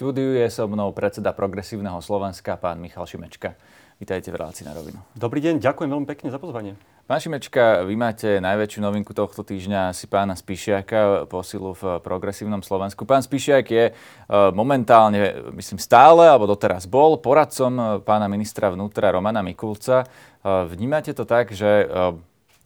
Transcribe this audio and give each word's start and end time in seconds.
štúdiu 0.00 0.32
je 0.32 0.48
so 0.48 0.64
mnou 0.64 0.96
predseda 0.96 1.36
Progresívneho 1.36 2.00
Slovenska, 2.00 2.56
pán 2.56 2.80
Michal 2.80 3.04
Šimečka. 3.04 3.52
Vítajte 4.00 4.32
v 4.32 4.40
relácii 4.40 4.64
na 4.64 4.72
rovinu. 4.72 4.96
Dobrý 5.12 5.44
deň, 5.44 5.60
ďakujem 5.60 5.92
veľmi 5.92 6.08
pekne 6.08 6.32
za 6.32 6.40
pozvanie. 6.40 6.72
Pán 7.04 7.20
Šimečka, 7.20 7.84
vy 7.84 8.00
máte 8.00 8.40
najväčšiu 8.40 8.80
novinku 8.80 9.12
tohto 9.12 9.44
týždňa 9.44 9.92
si 9.92 10.08
pána 10.08 10.40
Spišiaka 10.40 11.28
posilu 11.28 11.76
v 11.76 12.00
Progresívnom 12.00 12.64
Slovensku. 12.64 13.04
Pán 13.04 13.20
Spišiak 13.20 13.66
je 13.68 13.84
e, 13.84 13.94
momentálne, 14.56 15.52
myslím 15.52 15.76
stále, 15.76 16.32
alebo 16.32 16.48
doteraz 16.48 16.88
bol, 16.88 17.20
poradcom 17.20 17.72
e, 17.76 17.84
pána 18.00 18.24
ministra 18.24 18.72
vnútra 18.72 19.12
Romana 19.12 19.44
Mikulca. 19.44 20.00
E, 20.00 20.06
vnímate 20.64 21.12
to 21.12 21.28
tak, 21.28 21.52
že 21.52 21.84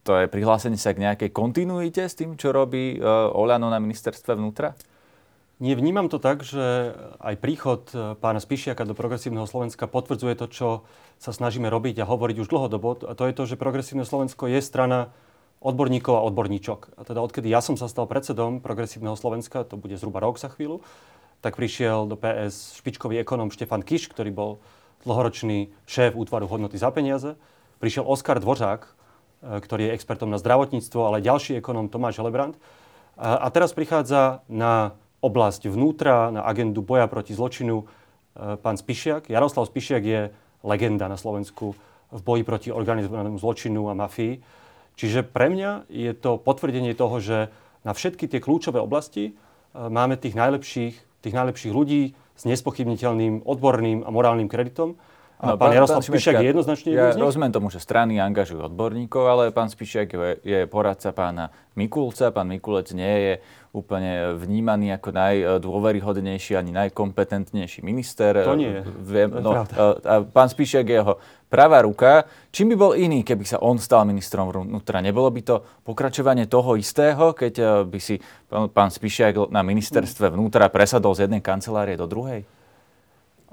to 0.06 0.22
je 0.22 0.30
prihlásenie 0.30 0.78
sa 0.78 0.94
k 0.94 1.02
nejakej 1.02 1.34
kontinuite 1.34 2.06
s 2.06 2.14
tým, 2.14 2.38
čo 2.38 2.54
robí 2.54 2.94
Oľano 3.34 3.74
na 3.74 3.82
ministerstve 3.82 4.38
vnútra? 4.38 4.78
Nevnímam 5.62 6.10
to 6.10 6.18
tak, 6.18 6.42
že 6.42 6.98
aj 7.22 7.38
príchod 7.38 7.86
pána 8.18 8.42
Spišiaka 8.42 8.82
do 8.82 8.98
Progresívneho 8.98 9.46
Slovenska 9.46 9.86
potvrdzuje 9.86 10.34
to, 10.34 10.46
čo 10.50 10.68
sa 11.22 11.30
snažíme 11.30 11.70
robiť 11.70 12.02
a 12.02 12.08
hovoriť 12.10 12.42
už 12.42 12.50
dlhodobo. 12.50 13.06
A 13.06 13.14
to 13.14 13.30
je 13.30 13.34
to, 13.38 13.46
že 13.46 13.54
Progresívne 13.54 14.02
Slovensko 14.02 14.50
je 14.50 14.58
strana 14.58 15.14
odborníkov 15.62 16.18
a 16.18 16.26
odborníčok. 16.26 16.98
A 16.98 17.06
teda 17.06 17.22
odkedy 17.22 17.46
ja 17.46 17.62
som 17.62 17.78
sa 17.78 17.86
stal 17.86 18.10
predsedom 18.10 18.58
Progresívneho 18.58 19.14
Slovenska, 19.14 19.62
to 19.62 19.78
bude 19.78 19.94
zhruba 19.94 20.18
rok 20.18 20.42
za 20.42 20.50
chvíľu, 20.50 20.82
tak 21.38 21.54
prišiel 21.54 22.10
do 22.10 22.18
PS 22.18 22.74
špičkový 22.82 23.22
ekonom 23.22 23.54
Štefan 23.54 23.86
Kiš, 23.86 24.10
ktorý 24.10 24.34
bol 24.34 24.50
dlhoročný 25.06 25.70
šéf 25.86 26.18
útvaru 26.18 26.50
hodnoty 26.50 26.82
za 26.82 26.90
peniaze. 26.90 27.38
Prišiel 27.78 28.02
Oskar 28.02 28.42
Dvořák, 28.42 28.82
e, 28.84 28.90
ktorý 29.62 29.86
je 29.86 29.94
expertom 29.94 30.34
na 30.34 30.42
zdravotníctvo, 30.42 31.00
ale 31.04 31.22
ďalší 31.22 31.62
ekonom 31.62 31.86
Tomáš 31.86 32.18
Helebrant. 32.18 32.58
A 33.14 33.46
teraz 33.54 33.70
prichádza 33.70 34.42
na 34.50 34.98
oblasť 35.24 35.72
vnútra, 35.72 36.28
na 36.28 36.44
agendu 36.44 36.84
boja 36.84 37.08
proti 37.08 37.32
zločinu 37.32 37.82
e, 37.82 37.84
pán 38.60 38.76
Spišiak. 38.76 39.32
Jaroslav 39.32 39.64
Spišiak 39.64 40.02
je 40.04 40.20
legenda 40.60 41.08
na 41.08 41.16
Slovensku 41.16 41.72
v 42.12 42.20
boji 42.20 42.42
proti 42.44 42.68
organizovanému 42.68 43.40
zločinu 43.40 43.88
a 43.88 43.96
mafii. 43.96 44.44
Čiže 44.94 45.26
pre 45.26 45.48
mňa 45.50 45.90
je 45.90 46.12
to 46.14 46.38
potvrdenie 46.38 46.94
toho, 46.94 47.18
že 47.18 47.38
na 47.82 47.96
všetky 47.96 48.28
tie 48.28 48.44
kľúčové 48.44 48.78
oblasti 48.78 49.32
e, 49.32 49.32
máme 49.74 50.20
tých 50.20 50.36
najlepších, 50.36 50.94
tých 51.24 51.34
najlepších 51.34 51.72
ľudí 51.72 52.12
s 52.34 52.42
nespochybniteľným 52.44 53.48
odborným 53.48 54.04
a 54.04 54.10
morálnym 54.12 54.50
kreditom. 54.52 55.00
No, 55.44 55.60
pán, 55.60 55.68
pán 55.68 55.72
Jaroslav 55.76 56.00
pán 56.00 56.08
Spišiak 56.08 56.34
je 56.40 56.48
jednoznačne 56.50 56.88
Ja 56.96 57.12
rozumiem 57.12 57.52
tomu, 57.52 57.68
že 57.68 57.78
strany 57.78 58.16
angažujú 58.16 58.64
odborníkov, 58.64 59.22
ale 59.28 59.42
pán 59.52 59.68
Spišiak 59.68 60.08
je, 60.10 60.18
je 60.40 60.60
poradca 60.64 61.12
pána 61.12 61.52
Mikulca. 61.76 62.32
Pán 62.32 62.48
Mikulec 62.48 62.90
nie 62.96 63.14
je 63.20 63.34
úplne 63.74 64.38
vnímaný 64.38 64.94
ako 64.94 65.10
najdôveryhodnejší 65.10 66.54
ani 66.54 66.70
najkompetentnejší 66.70 67.82
minister. 67.82 68.38
To 68.46 68.54
nie 68.54 68.70
je. 68.70 68.80
Viem, 69.02 69.34
no, 69.42 69.66
a 69.66 70.14
pán 70.22 70.48
Spišiak 70.48 70.86
je 70.86 70.96
jeho 71.02 71.14
pravá 71.50 71.82
ruka. 71.82 72.26
Čím 72.54 72.74
by 72.74 72.76
bol 72.78 72.92
iný, 72.94 73.26
keby 73.26 73.42
sa 73.42 73.58
on 73.58 73.82
stal 73.82 74.06
ministrom 74.06 74.50
vnútra? 74.50 75.02
Nebolo 75.02 75.30
by 75.30 75.42
to 75.42 75.56
pokračovanie 75.82 76.46
toho 76.46 76.78
istého, 76.78 77.34
keď 77.34 77.54
eh, 77.58 77.66
by 77.86 77.98
si 78.02 78.18
pán 78.48 78.90
Spišiak 78.94 79.50
na 79.50 79.66
ministerstve 79.66 80.30
vnútra 80.30 80.70
presadol 80.70 81.14
z 81.18 81.26
jednej 81.26 81.42
kancelárie 81.42 81.98
do 81.98 82.06
druhej? 82.06 82.63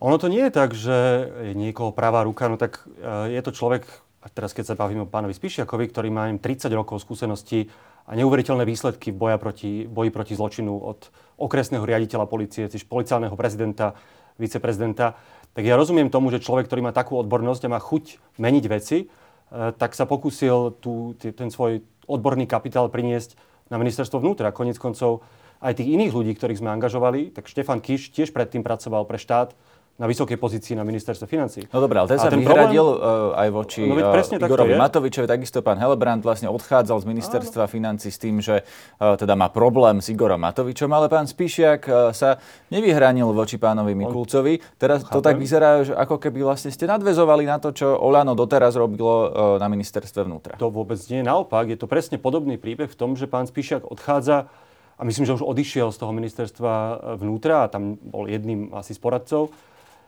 Ono 0.01 0.17
to 0.17 0.33
nie 0.33 0.49
je 0.49 0.51
tak, 0.51 0.73
že 0.73 1.29
je 1.45 1.53
niekoho 1.53 1.93
pravá 1.93 2.25
ruka, 2.25 2.49
no 2.49 2.57
tak 2.57 2.81
eh, 2.85 3.37
je 3.37 3.41
to 3.45 3.53
človek, 3.53 3.85
a 4.21 4.27
teraz 4.33 4.53
keď 4.53 4.73
sa 4.73 4.75
bavíme 4.77 5.05
o 5.05 5.09
pánovi 5.09 5.33
Spišiakovi, 5.33 5.93
ktorý 5.93 6.09
má 6.09 6.25
30 6.29 6.69
rokov 6.73 7.01
skúseností 7.05 7.69
a 8.09 8.17
neuveriteľné 8.17 8.65
výsledky 8.65 9.13
v 9.13 9.17
boja 9.17 9.37
proti, 9.37 9.85
boji 9.85 10.09
proti 10.09 10.33
zločinu 10.33 10.73
od 10.73 11.13
okresného 11.37 11.85
riaditeľa 11.85 12.25
policie, 12.25 12.69
tiež 12.69 12.89
policálneho 12.89 13.33
prezidenta, 13.37 13.93
viceprezidenta, 14.41 15.17
tak 15.53 15.63
ja 15.67 15.77
rozumiem 15.77 16.09
tomu, 16.09 16.33
že 16.33 16.41
človek, 16.41 16.65
ktorý 16.65 16.81
má 16.89 16.93
takú 16.95 17.19
odbornosť 17.21 17.61
a 17.67 17.73
má 17.73 17.79
chuť 17.81 18.17
meniť 18.39 18.65
veci, 18.71 18.97
e, 19.03 19.07
tak 19.51 19.93
sa 19.93 20.07
pokúsil 20.07 20.79
tú, 20.79 21.13
ten 21.19 21.51
svoj 21.51 21.83
odborný 22.07 22.47
kapitál 22.47 22.89
priniesť 22.89 23.35
na 23.69 23.77
ministerstvo 23.77 24.17
vnútra. 24.17 24.55
Konec 24.55 24.79
koncov 24.79 25.21
aj 25.61 25.77
tých 25.77 25.93
iných 25.93 26.15
ľudí, 26.15 26.31
ktorých 26.33 26.63
sme 26.63 26.73
angažovali, 26.73 27.35
tak 27.35 27.51
Štefan 27.51 27.83
Kiš 27.83 28.15
tiež 28.15 28.33
predtým 28.33 28.65
pracoval 28.65 29.05
pre 29.05 29.21
štát, 29.21 29.53
na 29.99 30.09
vysokej 30.09 30.37
pozícii 30.39 30.73
na 30.73 30.81
ministerstve 30.81 31.29
financí. 31.29 31.67
No 31.69 31.77
dobré, 31.77 32.01
ale 32.01 32.09
ten 32.09 32.17
sa 32.17 32.31
ten 32.31 32.41
vyhradil 32.41 32.81
problém, 32.81 33.31
uh, 33.31 33.41
aj 33.43 33.49
voči 33.53 33.81
no, 33.85 33.95
uh, 34.01 34.47
Igorovi 34.49 34.73
Matovičovi, 34.73 35.27
takisto 35.29 35.61
pán 35.61 35.77
Helebrant 35.77 36.25
vlastne 36.25 36.49
odchádzal 36.49 37.03
z 37.03 37.05
ministerstva 37.05 37.69
financí 37.69 38.09
s 38.09 38.17
tým, 38.17 38.41
že 38.41 38.65
uh, 38.65 39.13
teda 39.13 39.37
má 39.37 39.53
problém 39.53 40.01
s 40.01 40.09
Igorom 40.09 40.41
Matovičom, 40.41 40.89
ale 40.89 41.05
pán 41.05 41.29
Spíšiak 41.29 42.13
sa 42.17 42.41
nevyhranil 42.73 43.29
voči 43.29 43.61
pánovi 43.61 43.93
Mikulcovi. 43.93 44.57
Teraz 44.81 45.05
Chápem. 45.05 45.13
to 45.13 45.19
tak 45.21 45.35
vyzerá, 45.37 45.85
že 45.85 45.93
ako 45.93 46.17
keby 46.17 46.41
vlastne 46.49 46.73
ste 46.73 46.89
nadvezovali 46.89 47.45
na 47.45 47.61
to, 47.61 47.69
čo 47.69 47.93
Olano 47.93 48.33
doteraz 48.33 48.73
robilo 48.73 49.29
na 49.61 49.67
ministerstve 49.69 50.25
vnútra. 50.25 50.57
To 50.57 50.73
vôbec 50.73 50.97
nie. 51.13 51.21
Naopak, 51.21 51.69
je 51.69 51.77
to 51.77 51.85
presne 51.85 52.17
podobný 52.17 52.57
príbeh 52.57 52.89
v 52.89 52.97
tom, 52.97 53.13
že 53.13 53.29
pán 53.29 53.45
Spíšiak 53.45 53.85
odchádza 53.85 54.49
a 54.97 55.01
myslím, 55.01 55.25
že 55.25 55.37
už 55.37 55.45
odišiel 55.45 55.89
z 55.89 55.97
toho 55.97 56.13
ministerstva 56.13 56.73
vnútra 57.17 57.65
a 57.65 57.71
tam 57.71 57.97
bol 57.97 58.29
jedným 58.29 58.69
asi 58.77 58.93
z 58.93 59.01
poradcov 59.01 59.49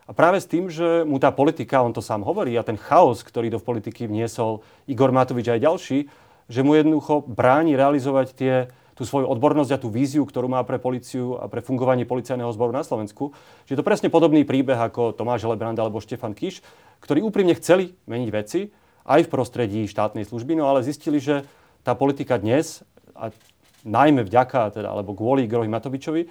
a 0.03 0.12
práve 0.12 0.44
s 0.44 0.50
tým, 0.50 0.68
že 0.68 1.08
mu 1.08 1.16
tá 1.18 1.31
politika, 1.31 1.80
on 1.80 1.96
to 1.96 2.03
sám 2.03 2.28
hovorí, 2.28 2.56
a 2.59 2.68
ten 2.68 2.75
chaos, 2.75 3.24
ktorý 3.24 3.47
do 3.47 3.59
politiky 3.64 4.08
vniesol 4.08 4.64
Igor 4.88 5.16
Matovič 5.16 5.47
aj 5.47 5.64
ďalší, 5.64 5.97
že 6.52 6.59
mu 6.59 6.75
jednoducho 6.75 7.24
bráni 7.24 7.80
realizovať 7.80 8.28
tie, 8.36 8.53
tú 8.94 9.08
svoju 9.08 9.25
odbornosť 9.25 9.72
a 9.74 9.81
tú 9.81 9.90
víziu, 9.90 10.22
ktorú 10.28 10.52
má 10.52 10.62
pre 10.68 10.78
policiu 10.78 11.40
a 11.40 11.47
pre 11.47 11.63
fungovanie 11.63 12.06
policajného 12.06 12.52
zboru 12.53 12.75
na 12.75 12.86
Slovensku. 12.86 13.34
Že 13.66 13.72
je 13.74 13.80
to 13.80 13.88
presne 13.88 14.12
podobný 14.13 14.46
príbeh 14.46 14.78
ako 14.78 15.16
Tomáš 15.18 15.47
Lebrand 15.50 15.80
alebo 15.80 16.03
Štefan 16.03 16.38
Kiš, 16.38 16.62
ktorí 17.02 17.24
úprimne 17.25 17.56
chceli 17.58 17.96
meniť 18.06 18.30
veci 18.30 18.69
aj 19.08 19.28
v 19.28 19.31
prostredí 19.31 19.81
štátnej 19.90 20.28
služby, 20.28 20.59
no 20.59 20.68
ale 20.68 20.86
zistili, 20.86 21.18
že 21.18 21.47
tá 21.84 21.97
politika 21.97 22.40
dnes, 22.40 22.86
a 23.18 23.31
najmä 23.84 24.24
vďaka, 24.24 24.80
teda, 24.80 24.88
alebo 24.92 25.12
kvôli 25.12 25.44
Igorovi 25.44 25.68
Matovičovi, 25.68 26.22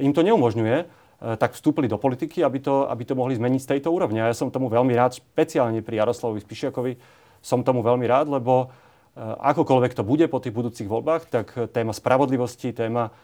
im 0.00 0.12
to 0.12 0.24
neumožňuje 0.24 1.05
tak 1.16 1.56
vstúpili 1.56 1.88
do 1.88 1.96
politiky, 1.96 2.44
aby 2.44 2.60
to, 2.60 2.84
aby 2.92 3.02
to 3.08 3.16
mohli 3.16 3.32
zmeniť 3.36 3.60
z 3.62 3.70
tejto 3.76 3.88
úrovne. 3.88 4.20
A 4.20 4.28
ja 4.28 4.36
som 4.36 4.52
tomu 4.52 4.68
veľmi 4.68 4.92
rád, 4.92 5.16
špeciálne 5.16 5.80
pri 5.80 6.04
Jaroslavovi 6.04 6.44
Spišiakovi 6.44 6.92
som 7.40 7.64
tomu 7.64 7.80
veľmi 7.80 8.04
rád, 8.04 8.28
lebo 8.28 8.68
e, 9.16 9.20
akokoľvek 9.24 9.96
to 9.96 10.04
bude 10.04 10.28
po 10.28 10.42
tých 10.44 10.52
budúcich 10.52 10.84
voľbách, 10.84 11.22
tak 11.32 11.46
téma 11.72 11.96
spravodlivosti, 11.96 12.76
téma 12.76 13.14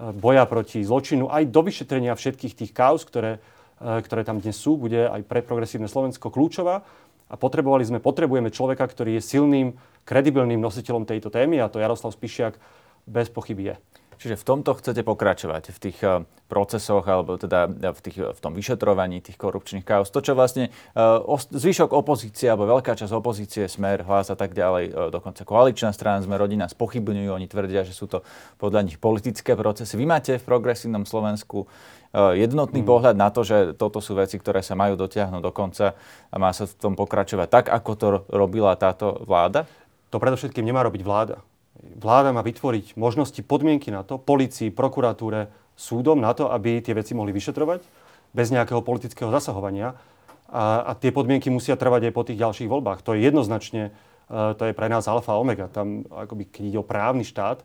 boja 0.00 0.48
proti 0.48 0.80
zločinu, 0.80 1.28
aj 1.28 1.52
do 1.52 1.60
vyšetrenia 1.60 2.16
všetkých 2.16 2.56
tých 2.56 2.72
kauz, 2.72 3.04
ktoré, 3.04 3.36
ktoré 3.80 4.24
tam 4.24 4.40
dnes 4.40 4.56
sú, 4.56 4.80
bude 4.80 4.96
aj 4.96 5.20
pre 5.28 5.44
progresívne 5.44 5.92
Slovensko 5.92 6.32
kľúčová. 6.32 6.80
A 7.30 7.38
potrebovali 7.38 7.86
sme, 7.86 8.02
potrebujeme 8.02 8.50
človeka, 8.50 8.90
ktorý 8.90 9.20
je 9.20 9.22
silným, 9.22 9.68
kredibilným 10.02 10.58
nositeľom 10.58 11.06
tejto 11.06 11.30
témy 11.30 11.62
a 11.62 11.70
to 11.70 11.78
Jaroslav 11.78 12.10
Spišiak 12.10 12.58
bez 13.06 13.30
pochyby 13.30 13.70
je. 13.70 13.74
Čiže 14.20 14.36
v 14.36 14.44
tomto 14.44 14.76
chcete 14.76 15.00
pokračovať, 15.00 15.72
v 15.72 15.78
tých 15.80 15.98
eh, 16.04 16.28
procesoch, 16.52 17.08
alebo 17.08 17.40
teda 17.40 17.72
eh, 17.72 17.88
v, 17.88 18.00
tých, 18.04 18.16
v 18.36 18.40
tom 18.44 18.52
vyšetrovaní 18.52 19.24
tých 19.24 19.40
korupčných 19.40 19.80
kaos. 19.80 20.12
To, 20.12 20.20
čo 20.20 20.36
vlastne 20.36 20.68
zvyšok 21.50 21.96
opozície, 21.96 22.52
alebo 22.52 22.68
veľká 22.68 22.92
časť 22.92 23.12
opozície, 23.16 23.64
Smer, 23.64 24.04
Hlas 24.04 24.28
a 24.28 24.36
tak 24.36 24.52
ďalej, 24.52 25.08
dokonca 25.08 25.40
koaličná 25.48 25.96
strana, 25.96 26.20
sme 26.20 26.36
rodina 26.36 26.68
spochybňujú, 26.68 27.30
oni 27.32 27.48
tvrdia, 27.48 27.88
že 27.88 27.96
sú 27.96 28.04
to 28.04 28.20
podľa 28.60 28.84
nich 28.84 29.00
politické 29.00 29.56
procesy. 29.56 29.96
Vy 29.96 30.04
máte 30.04 30.36
v 30.36 30.44
progresívnom 30.44 31.08
Slovensku 31.08 31.64
jednotný 32.12 32.82
hmm. 32.82 32.90
pohľad 32.90 33.16
na 33.16 33.30
to, 33.30 33.46
že 33.46 33.78
toto 33.78 34.02
sú 34.02 34.18
veci, 34.18 34.36
ktoré 34.36 34.60
sa 34.66 34.74
majú 34.74 34.98
dotiahnuť 34.98 35.40
do 35.40 35.52
konca 35.54 35.94
a 36.28 36.36
má 36.36 36.50
sa 36.50 36.66
v 36.66 36.74
tom 36.76 36.92
pokračovať 36.98 37.48
tak, 37.48 37.64
ako 37.70 37.90
to 37.96 38.06
robila 38.28 38.74
táto 38.74 39.22
vláda? 39.24 39.64
To 40.10 40.18
predovšetkým 40.18 40.66
nemá 40.66 40.82
robiť 40.82 41.06
vláda 41.06 41.38
vláda 41.80 42.30
má 42.30 42.44
vytvoriť 42.44 42.94
možnosti, 42.96 43.40
podmienky 43.44 43.88
na 43.88 44.04
to, 44.04 44.20
policii, 44.20 44.72
prokuratúre, 44.72 45.48
súdom 45.76 46.20
na 46.20 46.36
to, 46.36 46.52
aby 46.52 46.84
tie 46.84 46.92
veci 46.92 47.16
mohli 47.16 47.32
vyšetrovať 47.32 47.80
bez 48.36 48.52
nejakého 48.52 48.84
politického 48.84 49.32
zasahovania. 49.32 49.96
A, 50.50 50.82
a 50.82 50.92
tie 50.98 51.14
podmienky 51.14 51.48
musia 51.48 51.78
trvať 51.78 52.10
aj 52.10 52.14
po 52.14 52.26
tých 52.26 52.38
ďalších 52.42 52.68
voľbách. 52.68 53.00
To 53.06 53.14
je 53.14 53.24
jednoznačne, 53.24 53.94
uh, 54.28 54.52
to 54.58 54.68
je 54.68 54.76
pre 54.76 54.90
nás 54.90 55.06
alfa 55.06 55.34
a 55.34 55.40
omega. 55.40 55.70
Tam, 55.70 56.04
akoby, 56.10 56.50
keď 56.50 56.62
ide 56.74 56.78
o 56.82 56.86
právny 56.86 57.22
štát, 57.22 57.62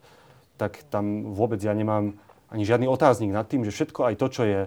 tak 0.56 0.86
tam 0.88 1.36
vôbec 1.36 1.60
ja 1.60 1.76
nemám 1.76 2.16
ani 2.48 2.64
žiadny 2.64 2.88
otáznik 2.88 3.36
nad 3.36 3.50
tým, 3.50 3.68
že 3.68 3.74
všetko 3.74 4.06
aj 4.08 4.16
to, 4.16 4.28
čo 4.32 4.44
je 4.48 4.62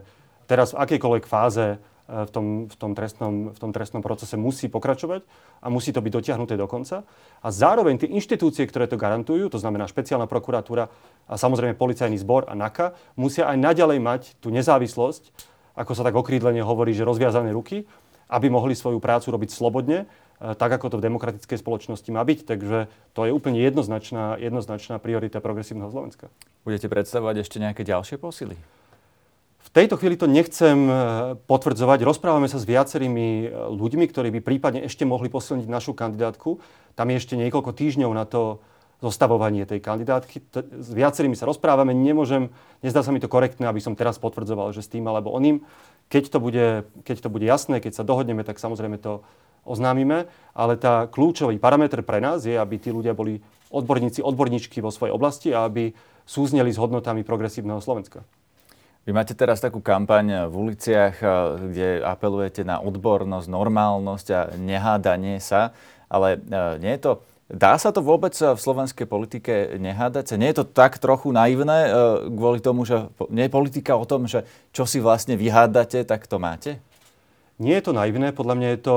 teraz 0.51 0.75
v 0.75 0.81
akejkoľvek 0.85 1.25
fáze 1.25 1.79
v 2.09 2.31
tom, 2.33 2.47
v, 2.73 2.77
tom 2.81 2.97
trestnom, 2.97 3.53
v 3.53 3.59
tom 3.61 3.69
trestnom 3.69 4.01
procese 4.01 4.41
musí 4.41 4.73
pokračovať 4.73 5.29
a 5.61 5.69
musí 5.69 5.93
to 5.93 6.01
byť 6.01 6.13
dotiahnuté 6.13 6.57
do 6.57 6.65
konca. 6.65 7.05
A 7.45 7.49
zároveň 7.53 8.01
tie 8.01 8.09
inštitúcie, 8.09 8.65
ktoré 8.65 8.89
to 8.89 8.97
garantujú, 8.97 9.53
to 9.53 9.61
znamená 9.61 9.85
špeciálna 9.85 10.25
prokuratúra 10.25 10.89
a 11.29 11.35
samozrejme 11.37 11.77
policajný 11.77 12.17
zbor 12.17 12.49
a 12.49 12.57
NAKA, 12.57 12.97
musia 13.21 13.45
aj 13.45 13.61
naďalej 13.61 13.99
mať 14.01 14.23
tú 14.41 14.49
nezávislosť, 14.49 15.29
ako 15.77 15.93
sa 15.93 16.03
tak 16.03 16.17
okrídlene 16.17 16.65
hovorí, 16.65 16.97
že 16.97 17.05
rozviazané 17.05 17.53
ruky, 17.53 17.85
aby 18.33 18.49
mohli 18.49 18.73
svoju 18.73 19.05
prácu 19.05 19.29
robiť 19.29 19.53
slobodne, 19.53 20.09
e, 20.41 20.57
tak 20.57 20.81
ako 20.81 20.97
to 20.97 20.97
v 21.01 21.13
demokratickej 21.13 21.61
spoločnosti 21.61 22.09
má 22.09 22.25
byť. 22.25 22.49
Takže 22.49 22.79
to 23.13 23.21
je 23.29 23.37
úplne 23.37 23.61
jednoznačná, 23.61 24.41
jednoznačná 24.41 24.97
priorita 24.97 25.45
progresívneho 25.45 25.93
Slovenska. 25.93 26.33
Budete 26.65 26.89
predstavovať 26.89 27.45
ešte 27.45 27.61
nejaké 27.61 27.85
ďalšie 27.85 28.17
posily? 28.17 28.57
V 29.69 29.77
tejto 29.77 30.01
chvíli 30.01 30.17
to 30.17 30.25
nechcem 30.25 30.89
e, 30.89 30.93
potvrdzovať. 31.45 32.01
Rozprávame 32.01 32.49
sa 32.49 32.57
s 32.57 32.65
viacerými 32.65 33.29
e, 33.45 33.47
ľuďmi, 33.53 34.09
ktorí 34.09 34.33
by 34.33 34.41
prípadne 34.41 34.81
ešte 34.89 35.05
mohli 35.05 35.29
posilniť 35.29 35.69
našu 35.69 35.93
kandidátku. 35.93 36.57
Tam 36.97 37.13
je 37.13 37.21
ešte 37.21 37.37
niekoľko 37.37 37.77
týždňov 37.77 38.11
na 38.17 38.25
to 38.25 38.65
zostavovanie 39.05 39.69
tej 39.69 39.85
kandidátky. 39.85 40.37
S 40.73 40.89
viacerými 40.89 41.37
sa 41.37 41.45
rozprávame. 41.45 41.93
Nemôžem, 41.93 42.49
nezdá 42.81 43.05
sa 43.05 43.13
mi 43.13 43.21
to 43.21 43.29
korektné, 43.29 43.69
aby 43.69 43.79
som 43.79 43.93
teraz 43.93 44.17
potvrdzoval, 44.17 44.73
že 44.73 44.81
s 44.81 44.89
tým 44.89 45.05
alebo 45.05 45.31
oným. 45.37 45.61
Keď 46.09 46.33
to 46.33 46.39
bude, 46.41 46.89
keď 47.05 47.17
to 47.21 47.29
bude 47.29 47.45
jasné, 47.45 47.85
keď 47.85 48.01
sa 48.01 48.09
dohodneme, 48.09 48.43
tak 48.49 48.57
samozrejme 48.57 48.97
to 48.97 49.21
oznámime. 49.69 50.33
Ale 50.57 50.81
tá 50.81 51.05
kľúčový 51.13 51.61
parameter 51.61 52.01
pre 52.01 52.25
nás 52.25 52.43
je, 52.49 52.57
aby 52.57 52.81
tí 52.81 52.89
ľudia 52.89 53.13
boli 53.13 53.45
odborníci, 53.69 54.25
odborníčky 54.25 54.81
vo 54.81 54.89
svojej 54.89 55.13
oblasti 55.13 55.53
a 55.53 55.69
aby 55.69 55.93
súzneli 56.25 56.73
s 56.73 56.81
hodnotami 56.81 57.21
progresívneho 57.21 57.85
Slovenska. 57.85 58.25
Vy 59.09 59.17
máte 59.17 59.33
teraz 59.33 59.65
takú 59.65 59.81
kampaň 59.81 60.53
v 60.53 60.55
uliciach, 60.69 61.17
kde 61.73 62.05
apelujete 62.05 62.61
na 62.61 62.77
odbornosť, 62.85 63.49
normálnosť 63.49 64.27
a 64.37 64.41
nehádanie 64.61 65.41
sa, 65.41 65.73
ale 66.13 66.37
eh, 66.37 66.77
nie 66.77 66.93
je 67.01 67.03
to 67.09 67.13
Dá 67.49 67.81
sa 67.81 67.97
to 67.97 68.05
vôbec 68.05 68.37
v 68.37 68.61
slovenskej 68.61 69.09
politike 69.09 69.81
nehádať? 69.81 70.37
Nie 70.37 70.53
je 70.53 70.61
to 70.61 70.69
tak 70.69 71.01
trochu 71.01 71.33
naivné 71.33 71.89
kvôli 72.29 72.61
tomu, 72.61 72.85
že 72.85 73.09
nie 73.33 73.49
je 73.49 73.57
politika 73.57 73.97
o 73.97 74.05
tom, 74.05 74.29
že 74.29 74.45
čo 74.69 74.85
si 74.85 75.01
vlastne 75.01 75.33
vyhádate, 75.33 76.05
tak 76.05 76.29
to 76.29 76.37
máte? 76.37 76.77
Nie 77.57 77.81
je 77.81 77.89
to 77.89 77.97
naivné, 77.97 78.37
podľa 78.37 78.53
mňa 78.53 78.69
je 78.77 78.81
to 78.85 78.97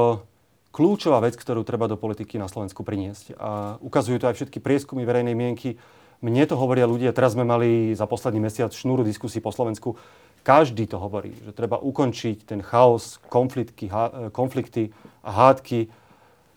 kľúčová 0.76 1.24
vec, 1.24 1.40
ktorú 1.40 1.64
treba 1.64 1.88
do 1.88 1.96
politiky 1.96 2.36
na 2.36 2.52
Slovensku 2.52 2.84
priniesť. 2.84 3.40
A 3.40 3.80
ukazujú 3.80 4.20
to 4.20 4.28
aj 4.28 4.36
všetky 4.44 4.60
prieskumy 4.60 5.08
verejnej 5.08 5.32
mienky, 5.32 5.80
mne 6.22 6.46
to 6.46 6.54
hovoria 6.54 6.86
ľudia, 6.86 7.18
teraz 7.18 7.34
sme 7.34 7.42
mali 7.42 7.98
za 7.98 8.06
posledný 8.06 8.46
mesiac 8.46 8.70
šnúru 8.70 9.02
diskusí 9.02 9.42
po 9.42 9.50
Slovensku. 9.50 9.98
Každý 10.42 10.90
to 10.90 10.98
hovorí, 11.02 11.34
že 11.42 11.54
treba 11.54 11.78
ukončiť 11.82 12.46
ten 12.46 12.62
chaos, 12.66 13.18
konflikty, 13.30 13.90
konflikty 14.34 14.94
a 15.22 15.30
hádky, 15.30 15.90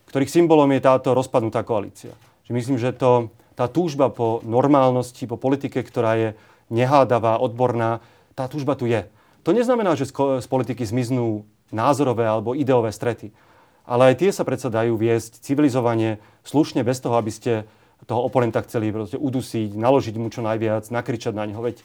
ktorých 0.09 0.29
symbolom 0.29 0.69
je 0.73 0.81
táto 0.85 1.13
rozpadnutá 1.13 1.65
koalícia. 1.65 2.13
Že 2.45 2.51
myslím, 2.53 2.77
že 2.77 2.93
to, 2.93 3.33
tá 3.57 3.65
túžba 3.65 4.13
po 4.13 4.41
normálnosti, 4.45 5.25
po 5.25 5.37
politike, 5.37 5.81
ktorá 5.81 6.17
je 6.17 6.29
nehádavá, 6.69 7.41
odborná, 7.41 8.01
tá 8.33 8.49
túžba 8.49 8.73
tu 8.77 8.85
je. 8.89 9.05
To 9.45 9.53
neznamená, 9.53 9.93
že 9.93 10.09
z, 10.09 10.13
z 10.41 10.47
politiky 10.49 10.81
zmiznú 10.81 11.45
názorové 11.69 12.25
alebo 12.25 12.57
ideové 12.57 12.89
strety. 12.89 13.29
Ale 13.85 14.13
aj 14.13 14.25
tie 14.25 14.29
sa 14.33 14.41
predsa 14.41 14.73
dajú 14.73 14.97
viesť 14.97 15.45
civilizovane, 15.45 16.17
slušne, 16.41 16.81
bez 16.81 16.97
toho, 17.01 17.21
aby 17.21 17.29
ste 17.29 17.69
toho 18.05 18.21
oponenta 18.25 18.61
chceli 18.61 18.93
proste 18.93 19.17
udusiť, 19.17 19.73
naložiť 19.73 20.15
mu 20.21 20.29
čo 20.29 20.45
najviac, 20.45 20.89
nakričať 20.93 21.33
na 21.33 21.49
neho. 21.49 21.61
Veď 21.61 21.81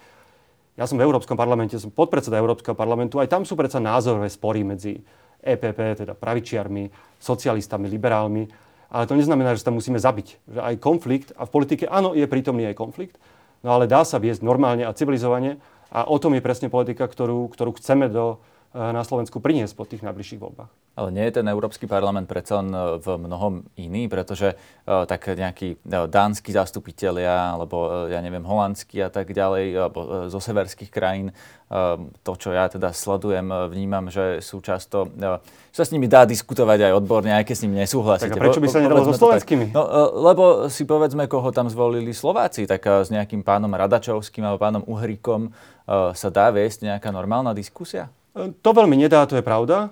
ja 0.77 0.85
som 0.85 1.01
v 1.01 1.05
Európskom 1.05 1.37
parlamente, 1.37 1.77
som 1.81 1.93
podpredseda 1.93 2.41
Európskeho 2.41 2.77
parlamentu, 2.77 3.21
aj 3.21 3.29
tam 3.29 3.43
sú 3.45 3.57
predsa 3.57 3.81
názorové 3.81 4.29
spory 4.33 4.65
medzi 4.65 5.01
EPP, 5.41 6.05
teda 6.05 6.13
pravičiarmi, 6.13 6.89
socialistami, 7.17 7.89
liberálmi, 7.89 8.45
ale 8.91 9.05
to 9.07 9.17
neznamená, 9.17 9.57
že 9.57 9.65
sa 9.65 9.73
musíme 9.73 9.97
zabiť. 9.97 10.51
Že 10.51 10.61
aj 10.61 10.75
konflikt, 10.83 11.29
a 11.39 11.47
v 11.49 11.53
politike 11.53 11.85
áno, 11.89 12.13
je 12.13 12.27
prítomný 12.29 12.69
aj 12.69 12.77
konflikt, 12.77 13.17
no 13.65 13.73
ale 13.77 13.89
dá 13.89 14.05
sa 14.05 14.21
viesť 14.21 14.45
normálne 14.45 14.85
a 14.85 14.93
civilizovane 14.93 15.57
a 15.91 16.07
o 16.07 16.17
tom 16.21 16.37
je 16.37 16.45
presne 16.45 16.69
politika, 16.69 17.07
ktorú, 17.09 17.51
ktorú 17.51 17.77
chceme 17.81 18.11
do, 18.13 18.39
na 18.71 19.03
Slovensku 19.03 19.43
priniesť 19.43 19.75
po 19.75 19.83
tých 19.83 20.07
najbližších 20.07 20.39
voľbách. 20.39 20.71
Ale 21.01 21.15
nie 21.15 21.25
je 21.31 21.41
ten 21.41 21.47
Európsky 21.47 21.89
parlament 21.89 22.29
predsa 22.29 22.61
len 22.61 22.75
eh, 22.75 22.99
v 22.99 23.07
mnohom 23.15 23.65
iný, 23.79 24.11
pretože 24.11 24.53
uh, 24.53 25.07
tak 25.09 25.33
nejakí 25.33 25.81
uh, 25.81 26.11
dánsky 26.11 26.53
zastupitelia, 26.53 27.57
alebo 27.57 27.87
uh, 27.87 27.91
ja 28.13 28.21
neviem, 28.21 28.43
holandskí 28.43 29.01
a 29.01 29.09
tak 29.09 29.33
ďalej, 29.33 29.65
alebo 29.81 30.01
uh, 30.03 30.09
zo 30.27 30.43
severských 30.43 30.91
krajín, 30.93 31.33
uh, 31.71 31.97
to, 32.21 32.33
čo 32.37 32.51
ja 32.53 32.69
teda 32.69 32.93
sledujem, 32.93 33.49
uh, 33.49 33.71
vnímam, 33.71 34.13
že 34.13 34.43
sú 34.45 34.59
často, 34.61 35.09
uh, 35.09 35.41
sa 35.71 35.83
s 35.87 35.95
nimi 35.95 36.11
dá 36.11 36.27
diskutovať 36.29 36.91
aj 36.91 36.93
odborne, 36.99 37.33
aj 37.33 37.49
keď 37.49 37.55
s 37.55 37.63
nimi 37.65 37.81
nesúhlasíte. 37.81 38.35
Tak 38.35 38.43
a 38.43 38.45
prečo 38.51 38.61
by 38.61 38.69
sa 38.69 38.83
nedalo 38.83 39.07
so 39.07 39.15
slovenskými? 39.15 39.71
No, 39.73 39.87
uh, 39.87 40.11
lebo 40.11 40.67
si 40.69 40.85
povedzme, 40.85 41.31
koho 41.31 41.49
tam 41.55 41.71
zvolili 41.73 42.11
Slováci, 42.11 42.67
tak 42.67 42.83
uh, 42.85 43.07
s 43.07 43.15
nejakým 43.15 43.41
pánom 43.47 43.71
Radačovským 43.73 44.43
alebo 44.43 44.61
pánom 44.61 44.83
Uhrikom 44.85 45.49
uh, 45.49 46.13
sa 46.13 46.29
dá 46.29 46.53
viesť 46.53 46.93
nejaká 46.93 47.09
normálna 47.15 47.57
diskusia? 47.57 48.13
To 48.37 48.71
veľmi 48.71 48.95
nedá, 48.95 49.27
to 49.27 49.39
je 49.39 49.45
pravda. 49.47 49.91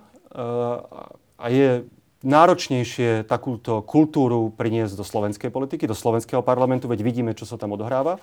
A 1.38 1.46
je 1.50 1.87
náročnejšie 2.23 3.26
takúto 3.31 3.82
kultúru 3.87 4.50
priniesť 4.55 4.99
do 4.99 5.06
slovenskej 5.06 5.55
politiky, 5.55 5.87
do 5.87 5.94
slovenského 5.94 6.43
parlamentu, 6.43 6.90
veď 6.90 7.06
vidíme, 7.06 7.31
čo 7.35 7.46
sa 7.46 7.55
tam 7.55 7.79
odohráva. 7.79 8.19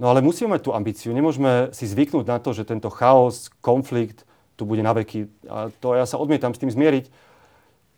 No 0.00 0.08
ale 0.08 0.24
musíme 0.24 0.56
mať 0.56 0.64
tú 0.64 0.70
ambíciu. 0.72 1.10
Nemôžeme 1.12 1.74
si 1.76 1.84
zvyknúť 1.90 2.24
na 2.24 2.38
to, 2.40 2.54
že 2.56 2.64
tento 2.64 2.88
chaos, 2.88 3.52
konflikt 3.60 4.24
tu 4.56 4.64
bude 4.64 4.80
na 4.80 4.96
veky. 4.96 5.28
A 5.50 5.68
to 5.82 5.92
ja 5.92 6.06
sa 6.08 6.16
odmietam 6.16 6.56
s 6.56 6.60
tým 6.62 6.72
zmieriť. 6.72 7.10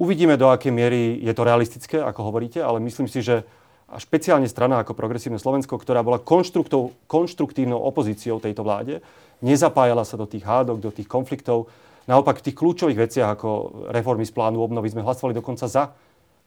Uvidíme, 0.02 0.34
do 0.34 0.50
akej 0.50 0.75
miery 0.75 1.20
je 1.23 1.31
to 1.31 1.46
realistické, 1.46 2.02
ako 2.02 2.32
hovoríte, 2.32 2.58
ale 2.58 2.82
myslím 2.82 3.06
si, 3.06 3.23
že 3.23 3.46
a 3.92 4.00
špeciálne 4.00 4.48
strana 4.48 4.80
ako 4.80 4.96
Progresívne 4.96 5.36
Slovensko, 5.36 5.76
ktorá 5.76 6.00
bola 6.00 6.16
konštruktívnou 6.18 7.76
opozíciou 7.76 8.40
tejto 8.40 8.64
vláde, 8.64 9.04
nezapájala 9.44 10.08
sa 10.08 10.16
do 10.16 10.24
tých 10.24 10.48
hádok, 10.48 10.80
do 10.80 10.88
tých 10.88 11.04
konfliktov. 11.04 11.68
Naopak 12.08 12.40
v 12.40 12.50
tých 12.50 12.56
kľúčových 12.56 12.98
veciach 12.98 13.36
ako 13.36 13.84
reformy 13.92 14.24
z 14.24 14.32
plánu 14.32 14.64
obnovy 14.64 14.88
sme 14.88 15.04
hlasovali 15.04 15.36
dokonca 15.36 15.68
za, 15.68 15.92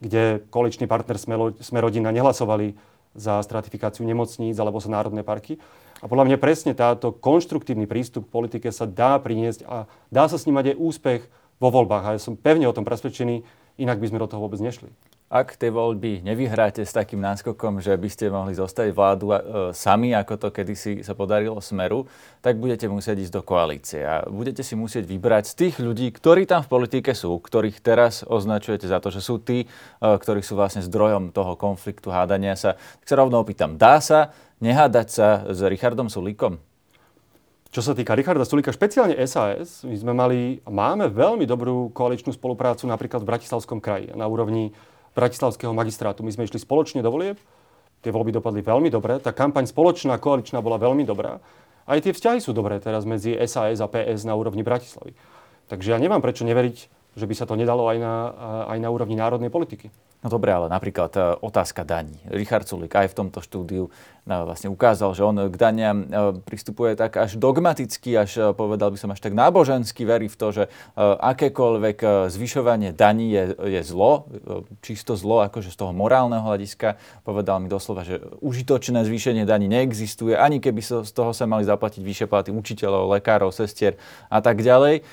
kde 0.01 0.41
koaličný 0.49 0.89
partner 0.89 1.21
sme 1.61 1.79
rodina 1.79 2.09
nehlasovali 2.09 2.73
za 3.15 3.39
stratifikáciu 3.45 4.03
nemocníc 4.03 4.57
alebo 4.57 4.81
za 4.81 4.91
národné 4.91 5.21
parky. 5.21 5.61
A 6.03 6.11
podľa 6.11 6.27
mňa 6.27 6.37
presne 6.41 6.73
táto 6.75 7.15
konštruktívny 7.15 7.87
prístup 7.87 8.27
k 8.27 8.33
politike 8.35 8.67
sa 8.73 8.89
dá 8.89 9.15
priniesť 9.21 9.63
a 9.69 9.87
dá 10.11 10.27
sa 10.27 10.35
s 10.35 10.43
ním 10.49 10.59
mať 10.59 10.75
aj 10.75 10.81
úspech 10.81 11.21
vo 11.61 11.69
voľbách. 11.71 12.03
A 12.03 12.13
ja 12.17 12.19
som 12.19 12.35
pevne 12.35 12.67
o 12.67 12.75
tom 12.75 12.83
presvedčený, 12.83 13.47
inak 13.79 14.01
by 14.01 14.11
sme 14.11 14.19
do 14.19 14.27
toho 14.27 14.43
vôbec 14.43 14.59
nešli 14.59 14.91
ak 15.35 15.59
tie 15.59 15.67
voľby 15.67 16.23
nevyhráte 16.23 16.87
s 16.87 16.95
takým 16.95 17.19
náskokom, 17.19 17.83
že 17.83 17.91
by 17.99 18.07
ste 18.07 18.31
mohli 18.31 18.55
zostať 18.55 18.95
vládu 18.95 19.35
e, 19.35 19.39
sami, 19.75 20.15
ako 20.15 20.39
to 20.39 20.47
kedysi 20.47 21.03
sa 21.03 21.11
podarilo 21.11 21.59
Smeru, 21.59 22.07
tak 22.39 22.55
budete 22.55 22.87
musieť 22.87 23.27
ísť 23.27 23.33
do 23.35 23.43
koalície 23.43 23.99
a 23.99 24.23
budete 24.31 24.63
si 24.63 24.79
musieť 24.79 25.03
vybrať 25.03 25.51
z 25.51 25.53
tých 25.59 25.75
ľudí, 25.83 26.07
ktorí 26.15 26.47
tam 26.47 26.63
v 26.63 26.71
politike 26.71 27.11
sú, 27.11 27.35
ktorých 27.43 27.83
teraz 27.83 28.23
označujete 28.23 28.87
za 28.87 29.03
to, 29.03 29.11
že 29.11 29.19
sú 29.19 29.35
tí, 29.43 29.67
e, 29.99 30.07
ktorí 30.07 30.39
sú 30.39 30.55
vlastne 30.55 30.79
zdrojom 30.79 31.35
toho 31.35 31.59
konfliktu, 31.59 32.15
hádania 32.15 32.55
sa. 32.55 32.79
Tak 33.03 33.07
sa 33.11 33.19
rovno 33.19 33.43
opýtam, 33.43 33.75
dá 33.75 33.99
sa 33.99 34.31
nehádať 34.63 35.07
sa 35.11 35.27
s 35.51 35.59
Richardom 35.67 36.07
Sulíkom? 36.07 36.63
Čo 37.75 37.83
sa 37.83 37.91
týka 37.91 38.15
Richarda 38.15 38.47
Sulíka, 38.47 38.71
špeciálne 38.71 39.19
SAS, 39.27 39.83
my 39.83 39.99
sme 39.99 40.15
mali 40.15 40.63
máme 40.63 41.11
veľmi 41.11 41.43
dobrú 41.43 41.91
koaličnú 41.91 42.31
spoluprácu 42.31 42.87
napríklad 42.87 43.19
v 43.19 43.35
Bratislavskom 43.35 43.83
kraji 43.83 44.15
na 44.15 44.31
úrovni 44.31 44.71
Bratislavského 45.15 45.71
magistrátu. 45.71 46.21
My 46.21 46.35
sme 46.35 46.43
išli 46.43 46.59
spoločne 46.59 46.99
do 46.99 47.09
volieb, 47.09 47.39
tie 48.03 48.11
voľby 48.11 48.35
dopadli 48.35 48.61
veľmi 48.61 48.91
dobre, 48.91 49.17
tá 49.23 49.31
kampaň 49.31 49.65
spoločná, 49.65 50.19
koaličná 50.19 50.59
bola 50.59 50.75
veľmi 50.77 51.07
dobrá. 51.07 51.39
Aj 51.87 51.97
tie 52.03 52.11
vzťahy 52.11 52.43
sú 52.43 52.51
dobré 52.51 52.77
teraz 52.83 53.07
medzi 53.07 53.33
SAS 53.47 53.79
a 53.79 53.87
PS 53.87 54.27
na 54.27 54.35
úrovni 54.35 54.61
Bratislavy. 54.61 55.15
Takže 55.71 55.95
ja 55.95 55.97
nemám 55.97 56.21
prečo 56.21 56.45
neveriť, 56.45 56.77
že 57.15 57.25
by 57.25 57.33
sa 57.33 57.47
to 57.47 57.55
nedalo 57.55 57.87
aj 57.87 57.97
na, 57.97 58.15
aj 58.69 58.77
na 58.77 58.89
úrovni 58.91 59.15
národnej 59.15 59.49
politiky. 59.49 59.89
No 60.25 60.33
dobre, 60.33 60.49
ale 60.49 60.73
napríklad 60.73 61.13
e, 61.13 61.21
otázka 61.37 61.85
daní. 61.85 62.17
Richard 62.25 62.65
Sulik 62.65 62.97
aj 62.97 63.13
v 63.13 63.17
tomto 63.21 63.45
štúdiu 63.45 63.93
e, 64.25 64.33
vlastne 64.33 64.73
ukázal, 64.73 65.13
že 65.13 65.21
on 65.21 65.37
k 65.37 65.53
daniam 65.53 66.01
e, 66.01 66.41
pristupuje 66.41 66.97
tak 66.97 67.13
až 67.21 67.37
dogmaticky, 67.37 68.17
až 68.17 68.57
povedal 68.57 68.89
by 68.89 68.97
som 68.97 69.13
až 69.13 69.21
tak 69.21 69.37
nábožensky, 69.37 70.01
verí 70.01 70.25
v 70.25 70.33
to, 70.33 70.49
že 70.49 70.63
akékoľvek 70.97 72.27
zvyšovanie 72.33 72.97
daní 72.97 73.37
je, 73.37 73.43
je 73.69 73.81
zlo, 73.85 74.25
čisto 74.81 75.13
zlo, 75.13 75.45
akože 75.45 75.69
z 75.69 75.77
toho 75.77 75.93
morálneho 75.93 76.41
hľadiska. 76.41 76.97
Povedal 77.21 77.61
mi 77.61 77.69
doslova, 77.69 78.01
že 78.01 78.17
užitočné 78.41 79.05
zvýšenie 79.05 79.45
daní 79.45 79.69
neexistuje, 79.69 80.33
ani 80.33 80.57
keby 80.57 80.81
z 80.81 81.13
toho 81.13 81.37
sa 81.37 81.45
mali 81.45 81.69
zaplatiť 81.69 82.01
vyššie 82.01 82.25
platy 82.25 82.49
učiteľov, 82.49 83.13
lekárov, 83.13 83.53
sestier 83.53 83.93
a 84.33 84.41
tak 84.41 84.65
ďalej 84.65 85.05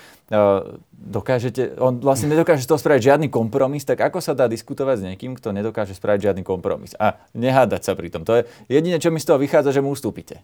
dokážete, 0.91 1.77
on 1.77 2.01
vlastne 2.01 2.33
nedokáže 2.33 2.65
toho 2.65 2.81
spraviť 2.81 3.13
žiadny 3.13 3.29
kompromis, 3.29 3.85
tak 3.85 4.01
ako 4.01 4.25
sa 4.25 4.33
dá 4.33 4.49
diskutovať 4.49 4.97
s 4.99 5.07
niekým, 5.13 5.37
kto 5.37 5.53
nedokáže 5.53 5.93
spraviť 5.93 6.33
žiadny 6.33 6.43
kompromis 6.43 6.97
a 6.97 7.21
nehádať 7.37 7.83
sa 7.85 7.93
pri 7.93 8.09
tom. 8.09 8.25
To 8.25 8.41
je 8.41 8.49
jediné, 8.73 8.97
čo 8.97 9.13
mi 9.13 9.21
z 9.21 9.29
toho 9.29 9.39
vychádza, 9.39 9.77
že 9.77 9.85
mu 9.85 9.93
ustúpite. 9.93 10.41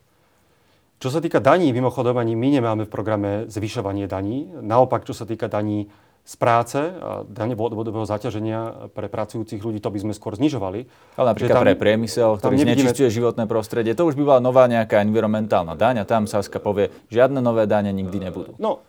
Čo 0.99 1.14
sa 1.14 1.23
týka 1.23 1.38
daní, 1.38 1.71
mimochodom 1.71 2.18
ani 2.18 2.35
my 2.35 2.59
nemáme 2.59 2.83
v 2.85 2.90
programe 2.90 3.30
zvyšovanie 3.47 4.11
daní. 4.11 4.50
Naopak, 4.50 5.07
čo 5.07 5.14
sa 5.14 5.23
týka 5.23 5.47
daní 5.47 5.87
z 6.28 6.35
práce 6.37 6.76
a 6.76 7.25
dane 7.25 7.57
vodového 7.57 8.04
zaťaženia 8.04 8.92
pre 8.92 9.09
pracujúcich 9.09 9.64
ľudí, 9.64 9.80
to 9.80 9.88
by 9.88 9.97
sme 10.02 10.12
skôr 10.12 10.37
znižovali. 10.37 10.85
Ale 11.16 11.26
napríklad 11.33 11.57
tam, 11.57 11.64
pre 11.64 11.78
priemysel, 11.78 12.37
ktorý 12.37 12.52
nevidíme... 12.52 12.92
znečistuje 12.92 13.09
životné 13.09 13.49
prostredie, 13.49 13.97
to 13.97 14.04
už 14.04 14.12
by 14.12 14.26
bola 14.26 14.40
nová 14.42 14.68
nejaká 14.68 15.00
environmentálna 15.00 15.73
daň 15.73 16.02
a 16.02 16.04
tam 16.04 16.28
Saska 16.28 16.61
povie, 16.61 16.92
žiadne 17.09 17.40
nové 17.40 17.64
dane 17.64 17.95
nikdy 17.97 18.28
nebudú. 18.28 18.52
No, 18.61 18.85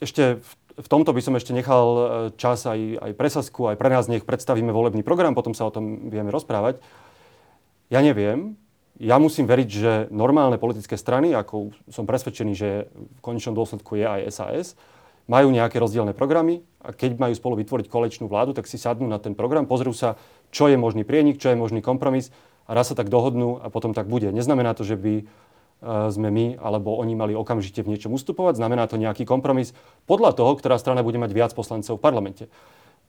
ešte 0.00 0.40
v 0.40 0.50
v 0.80 0.88
tomto 0.88 1.12
by 1.12 1.20
som 1.20 1.36
ešte 1.36 1.52
nechal 1.52 1.86
e, 1.86 2.02
čas 2.40 2.64
aj, 2.64 2.80
aj 3.04 3.12
pre 3.12 3.28
Sasku, 3.28 3.68
aj 3.68 3.76
pre 3.76 3.92
nás, 3.92 4.08
nech 4.08 4.24
predstavíme 4.24 4.72
volebný 4.72 5.04
program, 5.04 5.36
potom 5.36 5.52
sa 5.52 5.68
o 5.68 5.74
tom 5.74 6.08
vieme 6.08 6.32
rozprávať. 6.32 6.80
Ja 7.92 8.00
neviem, 8.00 8.56
Ja 9.00 9.16
musím 9.16 9.48
veriť, 9.48 9.68
že 9.72 9.92
normálne 10.12 10.60
politické 10.60 10.92
strany, 11.00 11.32
ako 11.32 11.72
som 11.88 12.04
presvedčený, 12.04 12.52
že 12.52 12.92
v 12.92 13.20
konečnom 13.24 13.56
dôsledku 13.56 13.96
je 13.96 14.04
aj 14.04 14.20
SAS, 14.28 14.66
majú 15.24 15.48
nejaké 15.48 15.80
rozdielne 15.80 16.12
programy 16.12 16.60
a 16.84 16.92
keď 16.92 17.16
majú 17.16 17.32
spolu 17.32 17.54
vytvoriť 17.64 17.88
kolečnú 17.88 18.28
vládu, 18.28 18.52
tak 18.52 18.68
si 18.68 18.76
sadnú 18.76 19.08
na 19.08 19.16
ten 19.16 19.32
program, 19.32 19.64
pozrú 19.64 19.96
sa, 19.96 20.20
čo 20.52 20.68
je 20.68 20.76
možný 20.76 21.08
prienik, 21.08 21.40
čo 21.40 21.48
je 21.48 21.56
možný 21.56 21.80
kompromis 21.80 22.28
a 22.68 22.76
raz 22.76 22.92
sa 22.92 22.98
tak 22.98 23.08
dohodnú 23.08 23.56
a 23.64 23.72
potom 23.72 23.96
tak 23.96 24.04
bude. 24.04 24.28
Neznamená 24.36 24.76
to, 24.76 24.84
že 24.84 25.00
by 25.00 25.24
sme 25.84 26.28
my 26.28 26.46
alebo 26.60 26.96
oni 27.00 27.16
mali 27.16 27.32
okamžite 27.32 27.80
v 27.80 27.96
niečom 27.96 28.12
ustupovať. 28.12 28.60
Znamená 28.60 28.84
to 28.86 29.00
nejaký 29.00 29.24
kompromis 29.24 29.72
podľa 30.04 30.36
toho, 30.36 30.52
ktorá 30.56 30.76
strana 30.76 31.00
bude 31.00 31.16
mať 31.16 31.32
viac 31.32 31.52
poslancov 31.56 31.96
v 31.96 32.04
parlamente. 32.04 32.44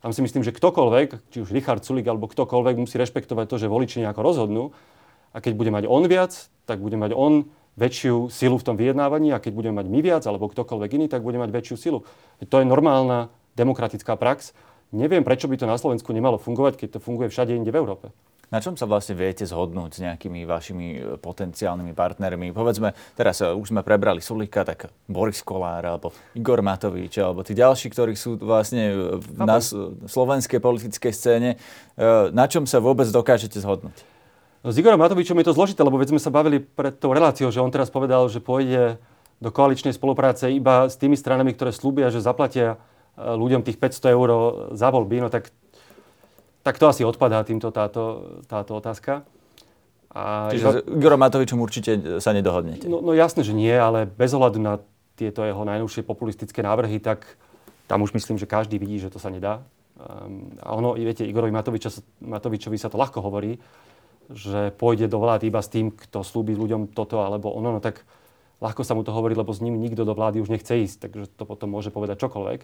Tam 0.01 0.09
si 0.15 0.23
myslím, 0.25 0.41
že 0.41 0.55
ktokoľvek, 0.55 1.29
či 1.29 1.37
už 1.45 1.53
Richard 1.53 1.85
Sulik 1.85 2.09
alebo 2.09 2.25
ktokoľvek, 2.25 2.81
musí 2.81 2.97
rešpektovať 2.97 3.45
to, 3.45 3.55
že 3.61 3.69
voliči 3.69 4.01
nejako 4.01 4.21
rozhodnú. 4.25 4.63
A 5.31 5.39
keď 5.39 5.53
bude 5.55 5.71
mať 5.71 5.85
on 5.85 6.03
viac, 6.09 6.33
tak 6.65 6.81
bude 6.81 6.97
mať 6.97 7.13
on 7.13 7.47
väčšiu 7.79 8.27
silu 8.27 8.59
v 8.59 8.65
tom 8.67 8.75
vyjednávaní 8.75 9.31
a 9.31 9.39
keď 9.39 9.53
budeme 9.55 9.79
mať 9.79 9.87
my 9.87 9.99
viac 10.03 10.23
alebo 10.27 10.51
ktokoľvek 10.51 10.91
iný, 10.99 11.05
tak 11.07 11.23
bude 11.23 11.39
mať 11.39 11.53
väčšiu 11.53 11.75
silu. 11.79 11.99
To 12.43 12.55
je 12.59 12.65
normálna 12.67 13.31
demokratická 13.55 14.19
prax. 14.19 14.51
Neviem, 14.91 15.23
prečo 15.23 15.47
by 15.47 15.55
to 15.55 15.71
na 15.71 15.79
Slovensku 15.79 16.11
nemalo 16.11 16.35
fungovať, 16.35 16.75
keď 16.75 16.99
to 16.99 17.03
funguje 17.03 17.31
všade 17.31 17.55
inde 17.55 17.71
v 17.71 17.79
Európe. 17.79 18.11
Na 18.51 18.60
čom 18.60 18.75
sa 18.75 18.84
vlastne 18.84 19.15
viete 19.15 19.48
zhodnúť 19.48 19.91
s 19.96 20.00
nejakými 20.03 20.43
vašimi 20.43 20.88
e, 20.91 21.00
potenciálnymi 21.24 21.96
partnermi? 21.96 22.51
Povedzme, 22.51 22.91
teraz 23.15 23.39
e, 23.39 23.48
už 23.48 23.72
sme 23.72 23.79
prebrali 23.79 24.20
Sulika, 24.20 24.67
tak 24.67 24.91
Boris 25.08 25.39
Kolár, 25.39 25.88
alebo 25.88 26.12
Igor 26.36 26.60
Matovič, 26.60 27.15
alebo 27.24 27.48
tí 27.48 27.55
ďalší, 27.55 27.88
ktorí 27.96 28.12
sú 28.20 28.36
vlastne 28.36 29.15
na 29.39 29.63
slovenskej 30.03 30.60
politickej 30.60 31.13
scéne. 31.15 31.50
E, 31.55 32.27
na 32.36 32.43
čom 32.51 32.67
sa 32.67 32.84
vôbec 32.84 33.08
dokážete 33.08 33.55
zhodnúť? 33.63 34.03
No, 34.67 34.70
s 34.70 34.75
Igorom 34.75 35.00
Matovičom 35.00 35.39
je 35.39 35.48
to 35.48 35.55
zložité, 35.55 35.81
lebo 35.88 35.96
veď 35.96 36.12
sme 36.12 36.22
sa 36.22 36.29
bavili 36.29 36.60
pred 36.60 37.00
tou 37.00 37.15
reláciou, 37.15 37.55
že 37.55 37.63
on 37.63 37.72
teraz 37.72 37.88
povedal, 37.88 38.27
že 38.27 38.43
pôjde 38.43 39.00
do 39.39 39.48
koaličnej 39.48 39.96
spolupráce 39.96 40.51
iba 40.51 40.91
s 40.91 41.00
tými 41.00 41.15
stranami, 41.15 41.55
ktoré 41.55 41.72
slúbia, 41.72 42.12
že 42.12 42.22
zaplatia 42.22 42.77
ľuďom 43.17 43.65
tých 43.65 43.81
500 43.81 44.13
eur 44.13 44.29
za 44.77 44.93
voľby. 44.93 45.17
No 45.17 45.34
tak 45.34 45.50
tak 46.62 46.77
to 46.77 46.86
asi 46.89 47.01
odpadá 47.01 47.41
týmto 47.41 47.74
táto, 47.74 48.38
táto 48.46 48.77
otázka. 48.77 49.25
A 50.12 50.51
Čiže 50.51 50.65
s 50.65 50.75
Igorom 50.86 51.24
Matovičom 51.24 51.60
určite 51.63 52.20
sa 52.20 52.36
nedohodnete? 52.36 52.86
No, 52.91 53.00
no 53.00 53.15
jasné, 53.15 53.48
že 53.48 53.56
nie, 53.56 53.72
ale 53.72 54.03
bez 54.03 54.36
ohľadu 54.36 54.60
na 54.60 54.84
tieto 55.15 55.46
jeho 55.46 55.63
najnovšie 55.63 56.03
populistické 56.03 56.60
návrhy, 56.60 57.00
tak 57.00 57.39
tam 57.88 58.03
už 58.03 58.12
myslím, 58.15 58.36
že 58.36 58.50
každý 58.50 58.75
vidí, 58.75 59.00
že 59.00 59.12
to 59.12 59.20
sa 59.20 59.32
nedá. 59.32 59.63
Um, 60.01 60.51
a 60.60 60.75
ono, 60.75 60.98
viete, 60.98 61.24
Igorovi 61.24 61.53
Matoviča, 61.53 61.94
Matovičovi 62.24 62.75
sa 62.75 62.91
to 62.91 63.00
ľahko 63.00 63.24
hovorí, 63.24 63.62
že 64.32 64.72
pôjde 64.75 65.12
do 65.12 65.20
vlády 65.20 65.51
iba 65.51 65.62
s 65.62 65.72
tým, 65.72 65.91
kto 65.91 66.24
slúbi 66.24 66.56
ľuďom 66.56 66.96
toto 66.96 67.24
alebo 67.24 67.51
ono, 67.51 67.77
no 67.77 67.80
tak 67.84 68.03
ľahko 68.63 68.82
sa 68.86 68.96
mu 68.96 69.03
to 69.03 69.12
hovorí, 69.12 69.36
lebo 69.36 69.51
s 69.51 69.60
ním 69.60 69.80
nikto 69.80 70.08
do 70.08 70.15
vlády 70.15 70.39
už 70.39 70.53
nechce 70.53 70.72
ísť, 70.72 71.08
takže 71.08 71.25
to 71.36 71.44
potom 71.44 71.72
môže 71.72 71.91
povedať 71.91 72.22
čokoľvek. 72.24 72.60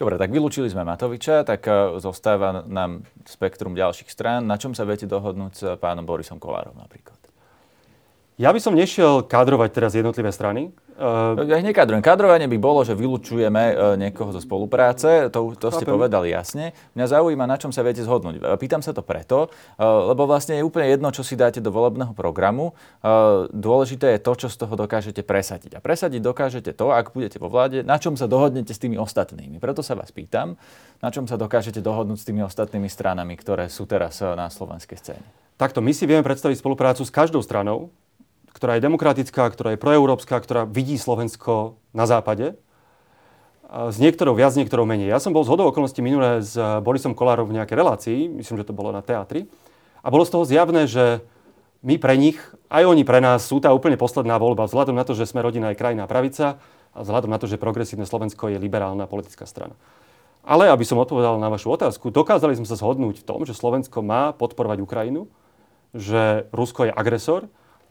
Dobre, 0.00 0.16
tak 0.16 0.32
vylúčili 0.32 0.72
sme 0.72 0.80
Matoviča, 0.88 1.44
tak 1.44 1.68
e, 1.68 2.00
zostáva 2.00 2.64
nám 2.64 3.04
spektrum 3.28 3.76
ďalších 3.76 4.08
strán. 4.08 4.48
Na 4.48 4.56
čom 4.56 4.72
sa 4.72 4.88
viete 4.88 5.04
dohodnúť 5.04 5.52
s 5.52 5.62
pánom 5.76 6.08
Borisom 6.08 6.40
Kolárom 6.40 6.72
napríklad? 6.80 7.20
Ja 8.36 8.54
by 8.54 8.60
som 8.62 8.72
nešiel 8.72 9.26
kádrovať 9.26 9.68
teraz 9.74 9.92
jednotlivé 9.92 10.32
strany. 10.32 10.72
Uh, 11.00 11.32
ja 11.48 11.56
ich 11.56 11.64
nekádrujem. 11.64 12.04
Kádrovanie 12.04 12.44
by 12.44 12.60
bolo, 12.60 12.84
že 12.84 12.92
vylúčujeme 12.92 13.62
uh, 13.72 13.96
niekoho 13.96 14.36
zo 14.36 14.40
spolupráce, 14.40 15.32
to, 15.32 15.56
to 15.56 15.72
ste 15.72 15.88
povedali 15.88 16.28
jasne. 16.28 16.76
Mňa 16.92 17.06
zaujíma, 17.16 17.48
na 17.48 17.56
čom 17.56 17.72
sa 17.72 17.80
viete 17.80 18.04
zhodnúť. 18.04 18.44
Pýtam 18.60 18.84
sa 18.84 18.92
to 18.92 19.00
preto, 19.00 19.48
uh, 19.48 20.12
lebo 20.12 20.28
vlastne 20.28 20.60
je 20.60 20.64
úplne 20.64 20.92
jedno, 20.92 21.08
čo 21.08 21.24
si 21.24 21.40
dáte 21.40 21.64
do 21.64 21.72
volebného 21.72 22.12
programu. 22.12 22.76
Dôležité 23.48 24.16
je 24.16 24.20
to, 24.20 24.32
čo 24.36 24.48
z 24.52 24.56
toho 24.60 24.76
dokážete 24.76 25.24
presadiť. 25.24 25.76
A 25.76 25.80
presadiť 25.80 26.20
dokážete 26.20 26.76
to, 26.76 26.92
ak 26.92 27.16
budete 27.16 27.40
vo 27.40 27.48
vláde, 27.48 27.80
na 27.80 27.96
čom 27.96 28.20
sa 28.20 28.28
dohodnete 28.28 28.76
s 28.76 28.80
tými 28.80 29.00
ostatnými. 29.00 29.56
Preto 29.56 29.80
sa 29.80 29.96
vás 29.96 30.12
pýtam, 30.12 30.60
na 31.00 31.08
čom 31.08 31.24
sa 31.24 31.40
dokážete 31.40 31.80
dohodnúť 31.80 32.20
s 32.20 32.28
tými 32.28 32.44
ostatnými 32.44 32.92
stranami, 32.92 33.40
ktoré 33.40 33.72
sú 33.72 33.88
teraz 33.88 34.20
na 34.20 34.52
slovenskej 34.52 34.96
scéne. 35.00 35.24
Takto, 35.56 35.80
my 35.80 35.96
si 35.96 36.04
vieme 36.04 36.24
predstaviť 36.24 36.60
spoluprácu 36.60 37.04
s 37.04 37.12
každou 37.12 37.40
stranou, 37.40 37.88
ktorá 38.52 38.76
je 38.76 38.84
demokratická, 38.84 39.48
ktorá 39.50 39.74
je 39.74 39.82
proeurópska, 39.82 40.36
ktorá 40.42 40.66
vidí 40.66 40.98
Slovensko 40.98 41.78
na 41.94 42.04
západe. 42.04 42.58
S 43.70 44.02
niektorou 44.02 44.34
viac, 44.34 44.50
niektorou 44.58 44.82
menej. 44.82 45.14
Ja 45.14 45.22
som 45.22 45.30
bol 45.30 45.46
z 45.46 45.52
hodou 45.54 45.70
okolností 45.70 46.02
minulé 46.02 46.42
s 46.42 46.58
Borisom 46.82 47.14
Kolárom 47.14 47.46
v 47.46 47.62
nejakej 47.62 47.76
relácii, 47.78 48.18
myslím, 48.42 48.58
že 48.58 48.66
to 48.66 48.74
bolo 48.74 48.90
na 48.90 48.98
teatri. 48.98 49.46
A 50.02 50.10
bolo 50.10 50.26
z 50.26 50.34
toho 50.34 50.42
zjavné, 50.42 50.90
že 50.90 51.22
my 51.86 51.96
pre 51.96 52.18
nich, 52.18 52.36
aj 52.68 52.82
oni 52.82 53.06
pre 53.06 53.22
nás 53.22 53.46
sú 53.46 53.62
tá 53.62 53.70
úplne 53.70 53.94
posledná 53.94 54.36
voľba, 54.36 54.66
vzhľadom 54.66 54.98
na 54.98 55.06
to, 55.06 55.14
že 55.14 55.30
sme 55.30 55.40
rodina 55.40 55.70
aj 55.70 55.78
krajná 55.78 56.04
pravica 56.10 56.58
a 56.90 56.98
vzhľadom 57.00 57.30
na 57.30 57.38
to, 57.38 57.46
že 57.46 57.62
progresívne 57.62 58.04
Slovensko 58.04 58.50
je 58.50 58.58
liberálna 58.58 59.06
politická 59.06 59.46
strana. 59.46 59.78
Ale 60.42 60.72
aby 60.72 60.82
som 60.82 60.98
odpovedal 60.98 61.38
na 61.38 61.52
vašu 61.52 61.70
otázku, 61.70 62.10
dokázali 62.10 62.56
sme 62.58 62.66
sa 62.66 62.74
zhodnúť 62.74 63.22
v 63.22 63.26
tom, 63.28 63.46
že 63.46 63.54
Slovensko 63.54 64.02
má 64.02 64.34
podporovať 64.34 64.82
Ukrajinu, 64.82 65.30
že 65.94 66.48
Rusko 66.50 66.88
je 66.88 66.92
agresor 66.92 67.46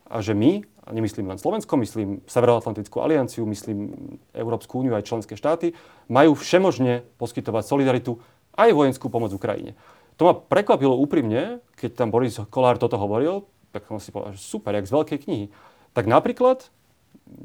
a 0.09 0.25
že 0.25 0.33
my, 0.33 0.65
nemyslím 0.89 1.29
len 1.29 1.37
Slovensko, 1.37 1.77
myslím 1.77 2.25
Severoatlantickú 2.25 2.97
alianciu, 2.99 3.45
myslím 3.45 3.93
Európsku 4.33 4.81
úniu 4.81 4.97
aj 4.97 5.05
členské 5.05 5.37
štáty, 5.37 5.77
majú 6.09 6.33
všemožne 6.33 7.05
poskytovať 7.21 7.63
solidaritu 7.63 8.17
aj 8.57 8.73
vojenskú 8.73 9.07
pomoc 9.13 9.29
Ukrajine. 9.29 9.77
To 10.17 10.27
ma 10.27 10.33
prekvapilo 10.35 10.97
úprimne, 10.99 11.63
keď 11.79 11.95
tam 11.95 12.11
Boris 12.11 12.35
Kolár 12.51 12.75
toto 12.75 12.99
hovoril, 12.99 13.47
tak 13.71 13.85
som 13.87 14.01
si 14.01 14.09
povedal, 14.09 14.35
že 14.35 14.43
super, 14.43 14.73
jak 14.75 14.89
z 14.89 14.95
veľkej 14.97 15.19
knihy. 15.23 15.45
Tak 15.93 16.09
napríklad, 16.09 16.67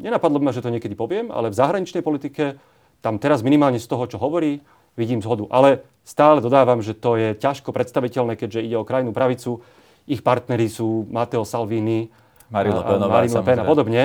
nenapadlo 0.01 0.41
ma, 0.41 0.51
že 0.51 0.65
to 0.65 0.73
niekedy 0.73 0.97
poviem, 0.97 1.29
ale 1.29 1.53
v 1.53 1.59
zahraničnej 1.61 2.01
politike 2.01 2.59
tam 3.05 3.21
teraz 3.21 3.45
minimálne 3.45 3.77
z 3.77 3.87
toho, 3.87 4.09
čo 4.09 4.17
hovorí, 4.17 4.65
vidím 4.97 5.21
zhodu. 5.21 5.45
Ale 5.53 5.85
stále 6.03 6.41
dodávam, 6.41 6.81
že 6.81 6.97
to 6.97 7.21
je 7.21 7.37
ťažko 7.37 7.71
predstaviteľné, 7.71 8.41
keďže 8.41 8.65
ide 8.65 8.81
o 8.81 8.89
krajnú 8.89 9.13
pravicu. 9.13 9.61
Ich 10.09 10.25
partneri 10.25 10.67
sú 10.73 11.05
Matteo 11.13 11.45
Salvini, 11.45 12.09
Marine 12.55 12.79
Le 12.79 12.85
Penová, 12.87 13.15
Marine 13.19 13.35
Le 13.35 13.43
Pen 13.43 13.59
a 13.59 13.67
podobne. 13.67 14.03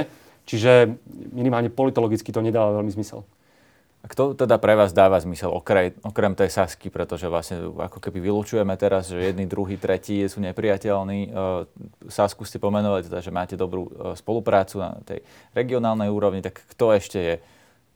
Čiže 0.50 0.98
minimálne 1.30 1.70
politologicky 1.70 2.34
to 2.34 2.42
nedáva 2.42 2.82
veľmi 2.82 2.90
zmysel. 2.90 3.22
A 4.00 4.08
kto 4.08 4.32
teda 4.32 4.56
pre 4.64 4.80
vás 4.80 4.96
dáva 4.96 5.20
zmysel 5.20 5.52
okrem, 5.52 5.92
okrem 6.08 6.32
tej 6.32 6.48
Sasky, 6.48 6.88
pretože 6.88 7.28
vlastne 7.28 7.68
ako 7.68 8.00
keby 8.00 8.32
vylúčujeme 8.32 8.72
teraz, 8.80 9.12
že 9.12 9.20
jedný, 9.20 9.44
druhý, 9.44 9.76
tretí 9.76 10.24
sú 10.32 10.40
nepriateľní. 10.40 11.20
E, 11.28 11.30
Sasku 12.08 12.48
ste 12.48 12.64
pomenovali, 12.64 13.04
teda, 13.04 13.20
že 13.20 13.28
máte 13.36 13.60
dobrú 13.60 13.92
e, 13.92 14.16
spoluprácu 14.16 14.80
na 14.80 14.96
tej 15.04 15.20
regionálnej 15.52 16.08
úrovni, 16.08 16.40
tak 16.40 16.64
kto 16.72 16.96
ešte 16.96 17.20
je 17.20 17.36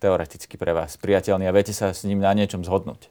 teoreticky 0.04 0.60
pre 0.60 0.76
vás 0.76 1.00
priateľný 1.00 1.48
a 1.48 1.56
viete 1.56 1.72
sa 1.72 1.96
s 1.96 2.04
ním 2.04 2.20
na 2.20 2.36
niečom 2.36 2.68
zhodnúť? 2.68 3.08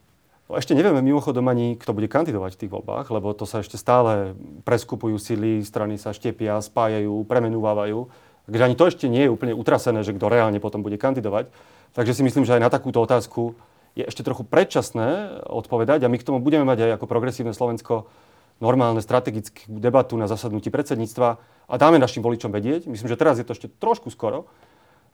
No 0.52 0.60
ešte 0.60 0.76
nevieme 0.76 1.00
mimochodom 1.00 1.48
ani, 1.48 1.80
kto 1.80 1.96
bude 1.96 2.12
kandidovať 2.12 2.52
v 2.52 2.60
tých 2.60 2.72
voľbách, 2.76 3.08
lebo 3.08 3.32
to 3.32 3.48
sa 3.48 3.64
ešte 3.64 3.80
stále 3.80 4.36
preskupujú 4.68 5.16
sily, 5.16 5.64
strany 5.64 5.96
sa 5.96 6.12
štiepia, 6.12 6.60
spájajú, 6.60 7.24
premenúvajú. 7.24 8.12
Takže 8.52 8.60
ani 8.68 8.76
to 8.76 8.84
ešte 8.84 9.08
nie 9.08 9.24
je 9.24 9.32
úplne 9.32 9.56
utrasené, 9.56 10.04
že 10.04 10.12
kto 10.12 10.28
reálne 10.28 10.60
potom 10.60 10.84
bude 10.84 11.00
kandidovať. 11.00 11.48
Takže 11.96 12.12
si 12.12 12.22
myslím, 12.28 12.44
že 12.44 12.60
aj 12.60 12.68
na 12.68 12.68
takúto 12.68 13.00
otázku 13.00 13.56
je 13.96 14.04
ešte 14.04 14.20
trochu 14.20 14.44
predčasné 14.44 15.40
odpovedať 15.48 16.04
a 16.04 16.12
my 16.12 16.20
k 16.20 16.26
tomu 16.28 16.44
budeme 16.44 16.68
mať 16.68 16.84
aj 16.84 17.00
ako 17.00 17.08
progresívne 17.08 17.56
Slovensko 17.56 18.12
normálne 18.60 19.00
strategickú 19.00 19.80
debatu 19.80 20.20
na 20.20 20.28
zasadnutí 20.28 20.68
predsedníctva 20.68 21.28
a 21.64 21.74
dáme 21.80 21.96
našim 21.96 22.20
voličom 22.20 22.52
vedieť. 22.52 22.92
Myslím, 22.92 23.08
že 23.08 23.16
teraz 23.16 23.40
je 23.40 23.48
to 23.48 23.56
ešte 23.56 23.72
trošku 23.80 24.12
skoro, 24.12 24.52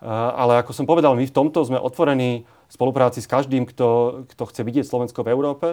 ale 0.03 0.63
ako 0.63 0.71
som 0.75 0.87
povedal, 0.87 1.19
my 1.19 1.27
v 1.27 1.35
tomto 1.35 1.63
sme 1.67 1.79
otvorení 1.79 2.47
v 2.47 2.73
spolupráci 2.73 3.19
s 3.19 3.31
každým, 3.31 3.67
kto, 3.67 4.23
kto 4.31 4.43
chce 4.49 4.61
vidieť 4.63 4.87
Slovensko 4.87 5.27
v 5.27 5.33
Európe, 5.35 5.67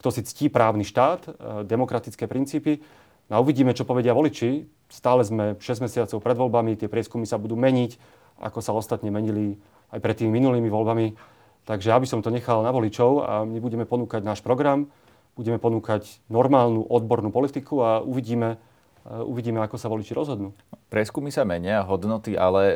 kto 0.00 0.08
si 0.08 0.24
ctí 0.24 0.48
právny 0.48 0.84
štát, 0.84 1.28
demokratické 1.68 2.24
princípy. 2.24 2.80
No 3.30 3.38
a 3.38 3.42
uvidíme, 3.44 3.76
čo 3.76 3.86
povedia 3.86 4.16
voliči. 4.16 4.66
Stále 4.90 5.22
sme 5.22 5.54
6 5.60 5.86
mesiacov 5.86 6.18
pred 6.18 6.34
voľbami, 6.34 6.74
tie 6.74 6.90
prieskumy 6.90 7.28
sa 7.28 7.38
budú 7.38 7.54
meniť, 7.54 8.00
ako 8.42 8.58
sa 8.58 8.74
ostatne 8.74 9.12
menili 9.12 9.60
aj 9.94 10.00
pred 10.02 10.16
tými 10.18 10.34
minulými 10.40 10.66
voľbami. 10.66 11.14
Takže 11.68 11.92
aby 11.94 12.08
som 12.08 12.24
to 12.24 12.32
nechal 12.34 12.64
na 12.64 12.72
voličov 12.74 13.10
a 13.22 13.32
my 13.46 13.60
budeme 13.62 13.84
ponúkať 13.86 14.24
náš 14.24 14.40
program, 14.42 14.90
budeme 15.38 15.62
ponúkať 15.62 16.24
normálnu 16.26 16.82
odbornú 16.90 17.30
politiku 17.30 17.84
a 17.84 18.02
uvidíme, 18.02 18.58
uvidíme 19.06 19.62
ako 19.62 19.76
sa 19.78 19.86
voliči 19.86 20.16
rozhodnú. 20.16 20.50
Prieskumy 20.90 21.30
sa 21.30 21.46
menia, 21.46 21.86
hodnoty, 21.86 22.34
ale 22.34 22.74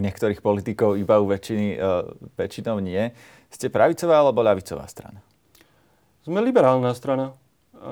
u 0.00 0.02
niektorých 0.02 0.40
politikov 0.40 0.96
iba 0.96 1.20
u 1.20 1.28
väčšiny, 1.28 1.76
uh, 1.76 2.08
väčšinou 2.40 2.80
nie. 2.80 3.12
Ste 3.52 3.68
pravicová 3.68 4.24
alebo 4.24 4.40
ľavicová 4.40 4.88
strana? 4.88 5.20
Sme 6.24 6.40
liberálna 6.40 6.96
strana. 6.96 7.36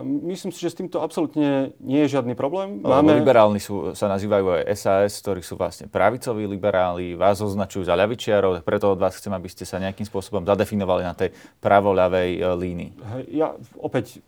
Myslím 0.05 0.53
si, 0.53 0.61
že 0.61 0.77
s 0.77 0.77
týmto 0.77 1.01
absolútne 1.01 1.73
nie 1.81 2.05
je 2.05 2.13
žiadny 2.13 2.37
problém. 2.37 2.85
Máme... 2.85 3.25
Liberálni 3.25 3.57
sú, 3.57 3.97
sa 3.97 4.05
nazývajú 4.13 4.61
aj 4.61 4.77
SAS, 4.77 5.17
ktorí 5.25 5.41
sú 5.41 5.57
vlastne 5.57 5.89
pravicoví 5.89 6.45
liberáli, 6.45 7.17
vás 7.17 7.41
označujú 7.41 7.89
za 7.89 7.97
ľavičiarov, 7.97 8.61
preto 8.69 8.93
od 8.93 9.01
vás 9.01 9.17
chcem, 9.17 9.33
aby 9.33 9.49
ste 9.49 9.65
sa 9.65 9.81
nejakým 9.81 10.05
spôsobom 10.05 10.45
zadefinovali 10.45 11.09
na 11.09 11.17
tej 11.17 11.33
pravo-ľavej 11.65 12.31
uh, 12.37 12.53
línii. 12.53 12.91
Ja 13.33 13.57
opäť 13.81 14.21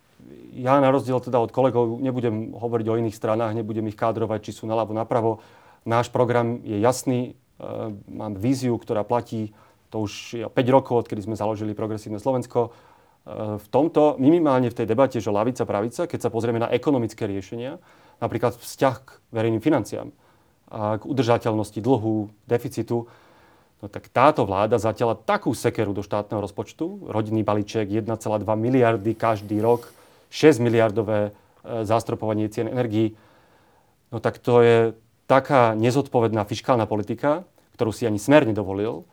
ja 0.55 0.81
na 0.81 0.91
rozdiel 0.91 1.21
teda 1.21 1.39
od 1.39 1.53
kolegov 1.53 2.01
nebudem 2.01 2.57
hovoriť 2.57 2.87
o 2.89 2.99
iných 2.99 3.17
stranách, 3.17 3.55
nebudem 3.55 3.87
ich 3.91 3.99
kádrovať, 3.99 4.51
či 4.51 4.53
sú 4.63 4.65
naľavo, 4.67 4.97
napravo. 4.97 5.45
Náš 5.87 6.13
program 6.13 6.61
je 6.65 6.77
jasný, 6.81 7.39
mám 8.09 8.35
víziu, 8.37 8.77
ktorá 8.81 9.05
platí 9.05 9.53
to 9.91 10.07
už 10.07 10.47
5 10.55 10.55
rokov, 10.71 11.07
odkedy 11.07 11.27
sme 11.27 11.35
založili 11.35 11.75
Progresívne 11.75 12.23
Slovensko. 12.23 12.71
V 13.61 13.67
tomto, 13.69 14.17
minimálne 14.17 14.73
v 14.73 14.79
tej 14.81 14.87
debate, 14.89 15.21
že 15.21 15.29
lavica, 15.29 15.69
pravica, 15.69 16.09
keď 16.09 16.19
sa 16.25 16.31
pozrieme 16.33 16.63
na 16.63 16.73
ekonomické 16.73 17.29
riešenia, 17.29 17.77
napríklad 18.23 18.57
vzťah 18.57 18.97
k 19.03 19.09
verejným 19.35 19.61
financiám, 19.61 20.09
a 20.71 20.97
k 20.97 21.03
udržateľnosti 21.03 21.83
dlhu, 21.83 22.31
deficitu, 22.47 23.11
no 23.83 23.87
tak 23.91 24.07
táto 24.15 24.47
vláda 24.47 24.79
zatiaľa 24.79 25.19
takú 25.19 25.51
sekeru 25.51 25.91
do 25.91 26.07
štátneho 26.07 26.39
rozpočtu, 26.39 27.11
rodinný 27.11 27.43
balíček 27.43 27.91
1,2 27.91 28.07
miliardy 28.55 29.13
každý 29.19 29.59
rok, 29.59 29.91
6 30.31 30.63
miliardové 30.63 31.35
e, 31.67 31.83
zastropovanie 31.83 32.47
cien 32.55 32.71
energií, 32.71 33.19
no 34.15 34.23
tak 34.23 34.39
to 34.39 34.63
je 34.63 34.77
taká 35.31 35.79
nezodpovedná 35.79 36.43
fiskálna 36.43 36.91
politika, 36.91 37.47
ktorú 37.79 37.95
si 37.95 38.11
ani 38.11 38.19
smer 38.19 38.43
nedovolil. 38.43 39.07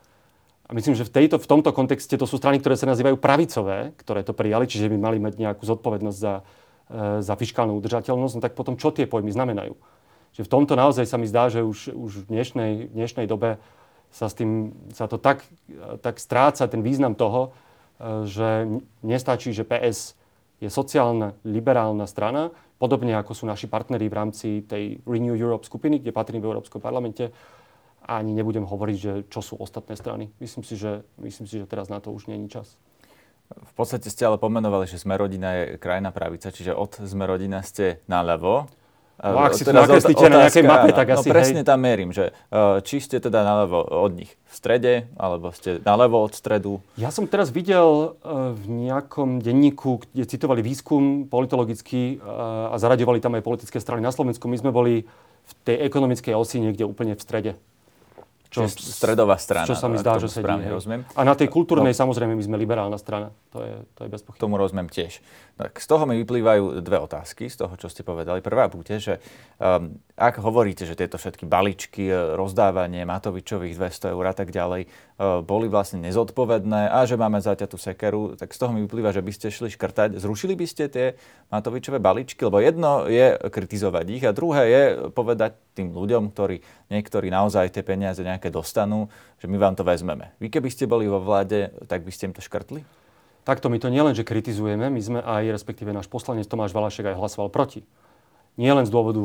A 0.66 0.74
myslím, 0.74 0.98
že 0.98 1.06
v, 1.06 1.14
tejto, 1.14 1.38
v 1.38 1.48
tomto 1.48 1.70
kontexte 1.72 2.18
to 2.18 2.26
sú 2.26 2.42
strany, 2.42 2.58
ktoré 2.58 2.74
sa 2.74 2.90
nazývajú 2.90 3.22
pravicové, 3.22 3.94
ktoré 4.02 4.26
to 4.26 4.34
prijali, 4.34 4.66
čiže 4.66 4.90
by 4.90 4.98
mali 4.98 5.18
mať 5.22 5.40
nejakú 5.40 5.64
zodpovednosť 5.64 6.20
za, 6.20 6.44
e, 6.92 7.24
za 7.24 7.34
fiskálnu 7.38 7.78
udržateľnosť, 7.78 8.34
no 8.36 8.44
tak 8.44 8.58
potom 8.58 8.76
čo 8.76 8.92
tie 8.92 9.06
pojmy 9.06 9.32
znamenajú? 9.32 9.78
že 10.38 10.46
v 10.46 10.54
tomto 10.54 10.78
naozaj 10.78 11.10
sa 11.10 11.18
mi 11.18 11.26
zdá, 11.26 11.50
že 11.50 11.66
už, 11.66 11.98
už 11.98 12.12
v, 12.22 12.26
dnešnej, 12.30 12.72
v 12.86 12.94
dnešnej 12.94 13.26
dobe 13.26 13.58
sa, 14.14 14.30
s 14.30 14.38
tým, 14.38 14.70
sa 14.94 15.10
to 15.10 15.18
tak, 15.18 15.42
tak 16.06 16.22
stráca 16.22 16.70
ten 16.70 16.86
význam 16.86 17.18
toho, 17.18 17.50
e, 17.98 18.30
že 18.30 18.70
nestačí, 19.02 19.50
že 19.50 19.66
PS 19.66 20.14
je 20.62 20.70
sociálna, 20.70 21.34
liberálna 21.42 22.06
strana, 22.06 22.54
podobne 22.78 23.18
ako 23.18 23.34
sú 23.34 23.44
naši 23.50 23.66
partneri 23.66 24.08
v 24.08 24.18
rámci 24.18 24.48
tej 24.66 25.02
Renew 25.04 25.34
Europe 25.34 25.66
skupiny, 25.66 26.00
kde 26.00 26.16
patrím 26.16 26.42
v 26.46 26.50
Európskom 26.54 26.82
parlamente. 26.82 27.34
Ani 28.08 28.32
nebudem 28.32 28.64
hovoriť, 28.64 28.98
že 28.98 29.14
čo 29.28 29.44
sú 29.44 29.60
ostatné 29.60 30.00
strany. 30.00 30.32
Myslím 30.40 30.64
si, 30.64 30.80
že, 30.80 31.04
myslím 31.20 31.46
si, 31.50 31.60
že 31.60 31.68
teraz 31.68 31.92
na 31.92 32.00
to 32.00 32.14
už 32.14 32.30
je 32.32 32.38
čas. 32.48 32.80
V 33.48 33.74
podstate 33.76 34.12
ste 34.12 34.28
ale 34.28 34.40
pomenovali, 34.40 34.88
že 34.88 35.00
Smerodina 35.00 35.56
je 35.56 35.66
krajná 35.80 36.12
pravica, 36.12 36.52
čiže 36.52 36.76
od 36.76 37.00
Smerodina 37.04 37.64
ste 37.64 38.04
naľavo. 38.12 38.68
No, 39.18 39.42
ak 39.42 39.58
si 39.58 39.66
to 39.66 39.74
nakreslíte 39.74 40.30
na 40.30 40.46
nejakej 40.46 40.62
mape, 40.62 40.94
tak 40.94 41.10
no, 41.10 41.18
asi... 41.18 41.28
No 41.30 41.34
presne 41.34 41.62
hej. 41.66 41.68
tam 41.68 41.80
merím, 41.82 42.14
že 42.14 42.38
uh, 42.54 42.78
či 42.86 43.02
ste 43.02 43.18
teda 43.18 43.42
naľavo 43.42 43.82
od 44.06 44.14
nich 44.14 44.30
v 44.30 44.54
strede, 44.54 44.94
alebo 45.18 45.50
ste 45.50 45.82
naľavo 45.82 46.22
od 46.22 46.38
stredu. 46.38 46.86
Ja 47.02 47.10
som 47.10 47.26
teraz 47.26 47.50
videl 47.50 48.14
uh, 48.14 48.54
v 48.54 48.66
nejakom 48.86 49.42
denníku, 49.42 50.06
kde 50.14 50.30
citovali 50.30 50.62
výskum 50.62 51.26
politologický 51.26 52.22
uh, 52.22 52.70
a 52.70 52.76
zaraďovali 52.78 53.18
tam 53.18 53.34
aj 53.34 53.42
politické 53.42 53.82
strany 53.82 54.06
na 54.06 54.14
Slovensku. 54.14 54.46
My 54.46 54.62
sme 54.62 54.70
boli 54.70 55.10
v 55.48 55.54
tej 55.66 55.82
ekonomickej 55.90 56.38
osi 56.38 56.62
niekde 56.62 56.86
úplne 56.86 57.18
v 57.18 57.22
strede. 57.26 57.52
Čo, 58.48 58.64
stredová 58.72 59.36
strana. 59.36 59.68
Čo 59.68 59.76
sa 59.76 59.92
mi 59.92 60.00
zdá, 60.00 60.16
že 60.24 60.32
sedí. 60.32 60.48
Rozumiem. 60.48 61.04
A 61.20 61.22
na 61.28 61.36
tej 61.36 61.52
kultúrnej 61.52 61.92
no, 61.92 62.00
samozrejme 62.00 62.32
my 62.32 62.44
sme 62.48 62.56
liberálna 62.56 62.96
strana. 62.96 63.36
To 63.58 63.66
je, 63.66 63.76
to 63.98 64.02
je 64.06 64.10
bez 64.14 64.22
pochyby. 64.22 64.42
Tomu 64.46 64.62
rozumiem 64.62 64.86
tiež. 64.86 65.18
Tak 65.58 65.82
z 65.82 65.88
toho 65.90 66.06
mi 66.06 66.14
vyplývajú 66.22 66.86
dve 66.86 67.02
otázky, 67.02 67.50
z 67.50 67.58
toho, 67.58 67.74
čo 67.74 67.90
ste 67.90 68.06
povedali. 68.06 68.46
Prvá 68.46 68.70
bude, 68.70 69.02
že 69.02 69.18
um, 69.58 69.98
ak 70.14 70.38
hovoríte, 70.38 70.86
že 70.86 70.94
tieto 70.94 71.18
všetky 71.18 71.50
baličky, 71.50 72.06
e, 72.06 72.38
rozdávanie 72.38 73.02
Matovičových 73.10 73.74
200 73.74 74.14
eur 74.14 74.26
a 74.30 74.34
tak 74.38 74.54
ďalej 74.54 74.86
uh, 74.86 75.42
boli 75.42 75.66
vlastne 75.66 76.02
nezodpovedné 76.06 76.94
a 76.94 77.06
že 77.10 77.18
máme 77.18 77.42
zaťatú 77.42 77.78
sekeru, 77.82 78.38
tak 78.38 78.54
z 78.54 78.58
toho 78.62 78.74
mi 78.78 78.86
vyplýva, 78.86 79.10
že 79.10 79.26
by 79.26 79.32
ste 79.34 79.50
šli 79.50 79.74
škrtať. 79.74 80.22
Zrušili 80.22 80.54
by 80.54 80.66
ste 80.70 80.90
tie 80.94 81.08
Matovičové 81.50 81.98
baličky? 81.98 82.46
Lebo 82.46 82.62
jedno 82.62 83.10
je 83.10 83.34
kritizovať 83.42 84.06
ich 84.14 84.24
a 84.26 84.38
druhé 84.38 84.64
je 84.70 84.84
povedať 85.10 85.58
tým 85.74 85.94
ľuďom, 85.94 86.34
ktorí 86.34 86.62
niektorí 86.94 87.34
naozaj 87.34 87.74
tie 87.74 87.82
peniaze 87.82 88.22
nejaké 88.22 88.54
dostanú, 88.54 89.10
že 89.42 89.50
my 89.50 89.58
vám 89.58 89.74
to 89.74 89.82
vezmeme. 89.82 90.34
Vy 90.38 90.54
keby 90.54 90.70
ste 90.70 90.86
boli 90.86 91.10
vo 91.10 91.18
vláde, 91.18 91.74
tak 91.90 92.06
by 92.06 92.14
ste 92.14 92.30
im 92.30 92.38
to 92.38 92.46
škrtli? 92.46 92.86
Takto 93.48 93.72
my 93.72 93.80
to 93.80 93.88
nielen, 93.88 94.12
že 94.12 94.28
kritizujeme, 94.28 94.92
my 94.92 95.00
sme 95.00 95.20
aj, 95.24 95.56
respektíve 95.56 95.96
náš 95.96 96.12
poslanec 96.12 96.44
Tomáš 96.52 96.76
Valašek 96.76 97.16
aj 97.16 97.16
hlasoval 97.16 97.48
proti. 97.48 97.88
Nie 98.60 98.76
len 98.76 98.84
z 98.84 98.92
dôvodu 98.92 99.24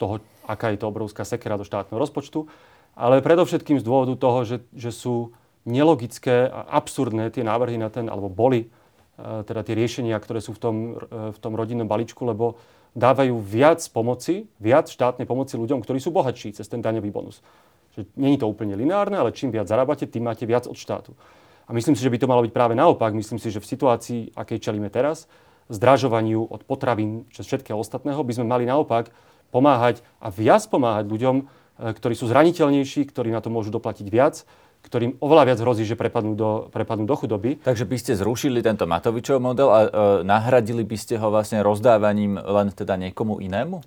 toho, 0.00 0.24
aká 0.48 0.72
je 0.72 0.80
to 0.80 0.88
obrovská 0.88 1.28
sekera 1.28 1.60
do 1.60 1.68
štátneho 1.68 2.00
rozpočtu, 2.00 2.48
ale 2.96 3.20
predovšetkým 3.20 3.76
z 3.76 3.84
dôvodu 3.84 4.16
toho, 4.16 4.48
že, 4.48 4.64
že 4.72 4.88
sú 4.88 5.36
nelogické 5.68 6.48
a 6.48 6.80
absurdné 6.80 7.28
tie 7.28 7.44
návrhy 7.44 7.76
na 7.76 7.92
ten, 7.92 8.08
alebo 8.08 8.32
boli 8.32 8.64
e, 8.64 8.68
teda 9.44 9.60
tie 9.60 9.76
riešenia, 9.76 10.16
ktoré 10.16 10.40
sú 10.40 10.56
v 10.56 10.60
tom, 10.64 10.76
e, 10.96 11.36
v 11.36 11.38
tom 11.38 11.52
rodinnom 11.52 11.84
balíčku, 11.84 12.24
lebo 12.24 12.56
dávajú 12.96 13.36
viac 13.36 13.84
pomoci, 13.92 14.48
viac 14.56 14.88
štátnej 14.88 15.28
pomoci 15.28 15.60
ľuďom, 15.60 15.84
ktorí 15.84 16.00
sú 16.00 16.08
bohatší 16.08 16.56
cez 16.56 16.64
ten 16.72 16.80
daňový 16.80 17.12
bonus. 17.12 17.44
Není 18.16 18.40
to 18.40 18.48
úplne 18.48 18.78
lineárne, 18.78 19.20
ale 19.20 19.36
čím 19.36 19.52
viac 19.52 19.68
zarábate, 19.68 20.08
tým 20.08 20.24
máte 20.24 20.48
viac 20.48 20.64
od 20.64 20.78
štátu. 20.78 21.12
A 21.68 21.76
myslím 21.76 21.92
si, 21.92 22.00
že 22.00 22.08
by 22.08 22.18
to 22.18 22.30
malo 22.30 22.40
byť 22.48 22.52
práve 22.56 22.72
naopak. 22.72 23.12
Myslím 23.12 23.36
si, 23.36 23.52
že 23.52 23.60
v 23.60 23.68
situácii, 23.68 24.32
akej 24.32 24.58
čelíme 24.58 24.88
teraz, 24.88 25.28
zdražovaniu 25.68 26.48
od 26.48 26.64
potravín, 26.64 27.28
čo 27.28 27.44
všetkého 27.44 27.76
ostatného, 27.76 28.24
by 28.24 28.32
sme 28.32 28.48
mali 28.48 28.64
naopak 28.64 29.12
pomáhať 29.52 30.00
a 30.20 30.32
viac 30.32 30.64
pomáhať 30.68 31.08
ľuďom, 31.08 31.36
e, 31.40 31.44
ktorí 31.92 32.16
sú 32.16 32.24
zraniteľnejší, 32.28 33.04
ktorí 33.12 33.28
na 33.28 33.44
to 33.44 33.52
môžu 33.52 33.68
doplatiť 33.68 34.08
viac, 34.08 34.48
ktorým 34.80 35.20
oveľa 35.20 35.52
viac 35.52 35.58
hrozí, 35.60 35.84
že 35.84 35.98
prepadnú 35.98 36.32
do, 36.32 36.50
prepadnú 36.72 37.04
do 37.04 37.16
chudoby. 37.20 37.60
Takže 37.60 37.84
by 37.84 37.96
ste 38.00 38.12
zrušili 38.16 38.64
tento 38.64 38.88
Matovičov 38.88 39.36
model 39.36 39.68
a 39.68 39.80
e, 39.84 39.88
nahradili 40.24 40.88
by 40.88 40.96
ste 40.96 41.20
ho 41.20 41.28
vlastne 41.28 41.60
rozdávaním 41.60 42.40
len 42.40 42.72
teda 42.72 42.96
niekomu 42.96 43.44
inému? 43.44 43.84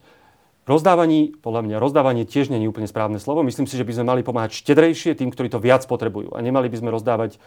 Rozdávaní, 0.69 1.41
podľa 1.41 1.65
mňa, 1.65 1.75
rozdávanie 1.81 2.23
tiež 2.29 2.53
nie 2.53 2.61
je 2.61 2.69
úplne 2.69 2.85
správne 2.85 3.17
slovo. 3.17 3.41
Myslím 3.41 3.65
si, 3.65 3.81
že 3.81 3.85
by 3.85 3.97
sme 3.97 4.05
mali 4.05 4.21
pomáhať 4.21 4.61
štedrejšie 4.61 5.17
tým, 5.17 5.33
ktorí 5.33 5.49
to 5.49 5.57
viac 5.57 5.81
potrebujú. 5.89 6.37
A 6.37 6.39
nemali 6.45 6.69
by 6.69 6.77
sme 6.77 6.93
rozdávať 6.93 7.41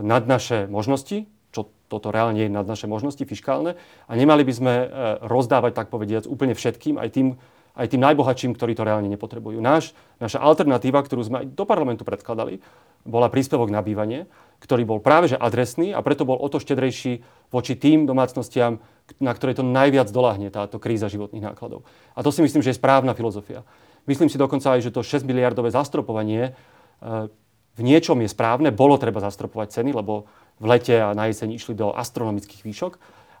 nad 0.00 0.24
naše 0.24 0.64
možnosti, 0.70 1.28
čo 1.52 1.68
toto 1.92 2.08
reálne 2.08 2.48
je 2.48 2.50
nad 2.50 2.64
naše 2.64 2.88
možnosti 2.88 3.20
fiskálne. 3.28 3.76
A 4.08 4.12
nemali 4.16 4.42
by 4.42 4.52
sme 4.56 4.74
e, 4.74 4.86
rozdávať, 5.28 5.72
tak 5.76 5.92
povediac, 5.92 6.24
úplne 6.24 6.56
všetkým, 6.56 6.96
aj 6.96 7.08
tým, 7.12 7.36
aj 7.76 7.86
tým 7.92 8.00
najbohatším, 8.00 8.56
ktorí 8.56 8.72
to 8.72 8.88
reálne 8.88 9.12
nepotrebujú. 9.12 9.60
Náš, 9.60 9.92
naša 10.16 10.40
alternatíva, 10.40 11.04
ktorú 11.04 11.20
sme 11.20 11.36
aj 11.44 11.46
do 11.52 11.64
parlamentu 11.68 12.08
predkladali, 12.08 12.64
bola 13.04 13.28
príspevok 13.28 13.68
na 13.68 13.82
bývanie, 13.82 14.30
ktorý 14.62 14.86
bol 14.86 14.98
práve 15.02 15.34
že 15.34 15.36
adresný 15.36 15.90
a 15.90 16.00
preto 16.06 16.22
bol 16.22 16.38
o 16.38 16.46
to 16.46 16.62
štedrejší 16.62 17.20
voči 17.50 17.74
tým 17.74 18.06
domácnostiam, 18.06 18.78
na 19.18 19.32
ktoré 19.34 19.58
to 19.58 19.66
najviac 19.66 20.08
doláhne 20.14 20.48
táto 20.54 20.78
kríza 20.78 21.10
životných 21.10 21.52
nákladov. 21.52 21.82
A 22.14 22.22
to 22.22 22.30
si 22.30 22.40
myslím, 22.46 22.62
že 22.62 22.70
je 22.70 22.78
správna 22.78 23.12
filozofia. 23.12 23.66
Myslím 24.06 24.30
si 24.30 24.38
dokonca 24.38 24.78
aj, 24.78 24.86
že 24.86 24.94
to 24.94 25.02
6 25.02 25.26
miliardové 25.26 25.74
zastropovanie 25.74 26.50
e, 26.50 27.30
v 27.76 27.80
niečom 27.80 28.20
je 28.20 28.28
správne. 28.28 28.74
Bolo 28.74 29.00
treba 29.00 29.24
zastropovať 29.24 29.80
ceny, 29.80 29.96
lebo 29.96 30.28
v 30.60 30.64
lete 30.68 30.96
a 31.00 31.16
na 31.16 31.28
jeseň 31.32 31.56
išli 31.56 31.74
do 31.76 31.90
astronomických 31.92 32.62
výšok. 32.62 32.92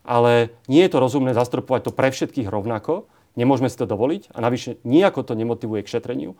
Ale 0.02 0.50
nie 0.66 0.82
je 0.82 0.90
to 0.90 0.98
rozumné 0.98 1.30
zastropovať 1.36 1.86
to 1.86 1.92
pre 1.94 2.10
všetkých 2.10 2.50
rovnako, 2.50 3.06
Nemôžeme 3.32 3.72
si 3.72 3.80
to 3.80 3.88
dovoliť 3.88 4.28
a 4.36 4.38
navyše 4.44 4.76
nejako 4.84 5.24
to 5.24 5.32
nemotivuje 5.32 5.80
k 5.80 5.92
šetreniu. 5.98 6.36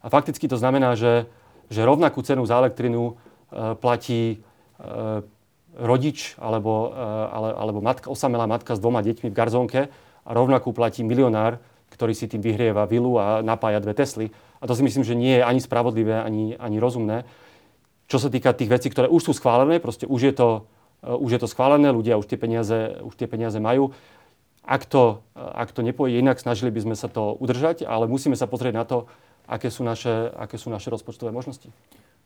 A 0.00 0.08
fakticky 0.08 0.48
to 0.48 0.56
znamená, 0.56 0.96
že, 0.96 1.28
že 1.68 1.84
rovnakú 1.84 2.24
cenu 2.24 2.48
za 2.48 2.56
elektrinu 2.56 3.12
e, 3.52 3.76
platí 3.76 4.20
e, 4.32 4.36
rodič 5.76 6.40
alebo, 6.40 6.96
e, 6.96 7.06
ale, 7.28 7.48
alebo 7.52 7.84
matka, 7.84 8.08
osamelá 8.08 8.48
matka 8.48 8.72
s 8.72 8.80
dvoma 8.80 9.04
deťmi 9.04 9.28
v 9.28 9.36
garzónke 9.36 9.80
a 10.24 10.30
rovnakú 10.32 10.72
platí 10.72 11.04
milionár, 11.04 11.60
ktorý 11.90 12.14
si 12.14 12.30
tým 12.30 12.40
vyhrieva 12.40 12.86
vilu 12.86 13.18
a 13.18 13.42
napája 13.42 13.82
dve 13.82 13.92
Tesly. 13.92 14.30
A 14.62 14.64
to 14.64 14.78
si 14.78 14.86
myslím, 14.86 15.04
že 15.04 15.18
nie 15.18 15.36
je 15.38 15.44
ani 15.44 15.60
spravodlivé, 15.60 16.22
ani, 16.22 16.54
ani 16.56 16.78
rozumné. 16.78 17.26
Čo 18.06 18.22
sa 18.22 18.28
týka 18.30 18.54
tých 18.54 18.70
vecí, 18.70 18.88
ktoré 18.90 19.10
už 19.10 19.30
sú 19.30 19.32
schválené, 19.34 19.82
proste 19.82 20.06
už 20.06 20.20
je 20.30 20.34
to, 20.34 20.48
e, 21.02 21.10
už 21.10 21.30
je 21.36 21.40
to 21.42 21.48
schválené, 21.50 21.90
ľudia 21.90 22.18
už 22.18 22.26
tie 22.30 22.38
peniaze, 22.38 23.02
už 23.02 23.14
tie 23.14 23.26
peniaze 23.26 23.58
majú. 23.58 23.94
Ak 24.62 24.86
to, 24.86 25.24
ak 25.34 25.74
to 25.74 25.82
nepôjde 25.82 26.20
inak, 26.20 26.38
snažili 26.38 26.70
by 26.70 26.80
sme 26.84 26.96
sa 26.96 27.10
to 27.10 27.34
udržať, 27.38 27.82
ale 27.82 28.06
musíme 28.06 28.38
sa 28.38 28.46
pozrieť 28.46 28.74
na 28.76 28.84
to, 28.86 29.10
aké 29.50 29.66
sú 29.66 29.82
naše, 29.82 30.30
aké 30.36 30.60
sú 30.60 30.70
naše 30.70 30.94
rozpočtové 30.94 31.34
možnosti. 31.34 31.72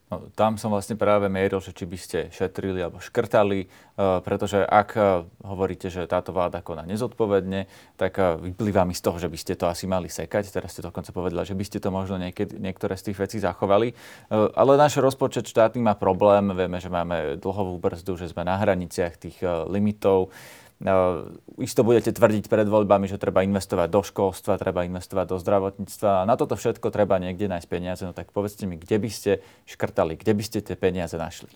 No, 0.05 0.29
tam 0.37 0.61
som 0.61 0.69
vlastne 0.69 0.93
práve 0.93 1.25
mieril, 1.33 1.57
že 1.57 1.73
či 1.73 1.89
by 1.89 1.97
ste 1.97 2.19
šetrili 2.29 2.77
alebo 2.77 3.01
škrtali, 3.01 3.65
uh, 3.65 4.21
pretože 4.21 4.61
ak 4.61 4.89
uh, 4.93 5.25
hovoríte, 5.41 5.89
že 5.89 6.05
táto 6.05 6.29
vláda 6.29 6.61
koná 6.61 6.85
nezodpovedne, 6.85 7.65
tak 7.97 8.21
uh, 8.21 8.37
vyplýva 8.37 8.85
mi 8.85 8.93
z 8.93 9.01
toho, 9.01 9.17
že 9.17 9.25
by 9.25 9.37
ste 9.41 9.57
to 9.57 9.65
asi 9.65 9.89
mali 9.89 10.05
sekať. 10.05 10.45
Teraz 10.53 10.77
ste 10.77 10.85
dokonca 10.85 11.09
povedali, 11.09 11.41
že 11.49 11.57
by 11.57 11.65
ste 11.65 11.81
to 11.81 11.89
možno 11.89 12.21
niekedy, 12.21 12.53
niektoré 12.61 12.93
z 13.01 13.09
tých 13.09 13.17
vecí 13.17 13.37
zachovali. 13.41 13.97
Ale 14.29 14.77
náš 14.77 15.01
rozpočet 15.01 15.49
štátny 15.49 15.81
má 15.81 15.97
problém. 15.97 16.53
Vieme, 16.53 16.77
že 16.77 16.93
máme 16.93 17.41
dlhovú 17.41 17.81
brzdu, 17.81 18.13
že 18.13 18.29
sme 18.29 18.45
na 18.45 18.61
hraniciach 18.61 19.17
tých 19.17 19.41
limitov. 19.65 20.29
No, 20.75 21.31
isto 21.55 21.87
budete 21.87 22.11
tvrdiť 22.11 22.51
pred 22.51 22.67
voľbami, 22.67 23.07
že 23.07 23.15
treba 23.15 23.47
investovať 23.47 23.87
do 23.87 24.03
školstva, 24.03 24.59
treba 24.59 24.83
investovať 24.83 25.25
do 25.31 25.37
zdravotníctva 25.39 26.21
a 26.21 26.27
na 26.27 26.35
toto 26.35 26.59
všetko 26.59 26.91
treba 26.91 27.15
niekde 27.15 27.47
nájsť 27.47 27.67
peniaze. 27.71 28.03
No 28.03 28.11
tak 28.11 28.35
povedzte 28.35 28.67
mi, 28.67 28.75
kde 28.75 28.99
by 28.99 29.09
ste 29.09 29.31
škrtali, 29.71 30.19
kde 30.19 30.35
by 30.35 30.43
ste 30.43 30.59
tie 30.59 30.75
peniaze 30.75 31.15
našli? 31.15 31.47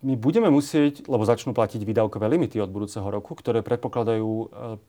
my 0.00 0.16
budeme 0.16 0.48
musieť, 0.48 1.04
lebo 1.12 1.28
začnú 1.28 1.52
platiť 1.52 1.84
výdavkové 1.84 2.24
limity 2.24 2.56
od 2.56 2.72
budúceho 2.72 3.04
roku, 3.04 3.36
ktoré 3.36 3.60
predpokladajú 3.60 4.28
e, 4.32 4.46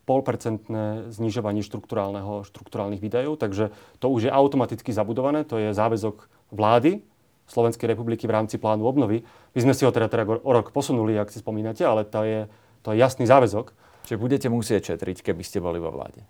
polpercentné 0.07 1.11
znižovanie 1.11 1.59
štruktúrálnych 1.67 3.03
výdajov, 3.03 3.35
takže 3.35 3.75
to 3.99 4.07
už 4.07 4.27
je 4.27 4.31
automaticky 4.31 4.95
zabudované, 4.95 5.43
to 5.43 5.59
je 5.59 5.75
záväzok 5.75 6.31
vlády 6.55 7.03
Slovenskej 7.51 7.91
republiky 7.91 8.23
v 8.23 8.39
rámci 8.39 8.55
plánu 8.55 8.87
obnovy. 8.87 9.27
My 9.51 9.59
sme 9.59 9.75
si 9.75 9.83
ho 9.83 9.91
teda, 9.91 10.07
teda 10.07 10.23
o 10.23 10.51
rok 10.55 10.71
posunuli, 10.71 11.19
ak 11.19 11.27
si 11.27 11.43
spomínate, 11.43 11.83
ale 11.83 12.07
to 12.07 12.23
je, 12.23 12.47
to 12.81 12.93
je 12.93 12.97
jasný 13.01 13.25
záväzok. 13.29 13.73
Čiže 14.05 14.17
budete 14.17 14.47
musieť 14.49 14.95
šetriť, 14.95 15.21
keby 15.21 15.43
ste 15.45 15.61
boli 15.61 15.77
vo 15.77 15.93
vláde? 15.93 16.25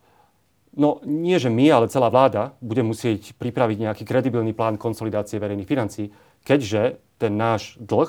No 0.72 1.04
nie, 1.04 1.36
že 1.36 1.52
my, 1.52 1.68
ale 1.68 1.92
celá 1.92 2.08
vláda 2.08 2.56
bude 2.64 2.80
musieť 2.84 3.36
pripraviť 3.36 3.78
nejaký 3.92 4.04
kredibilný 4.08 4.56
plán 4.56 4.80
konsolidácie 4.80 5.36
verejných 5.36 5.68
financí, 5.68 6.16
keďže 6.48 7.00
ten 7.20 7.36
náš 7.36 7.76
dlh 7.76 8.08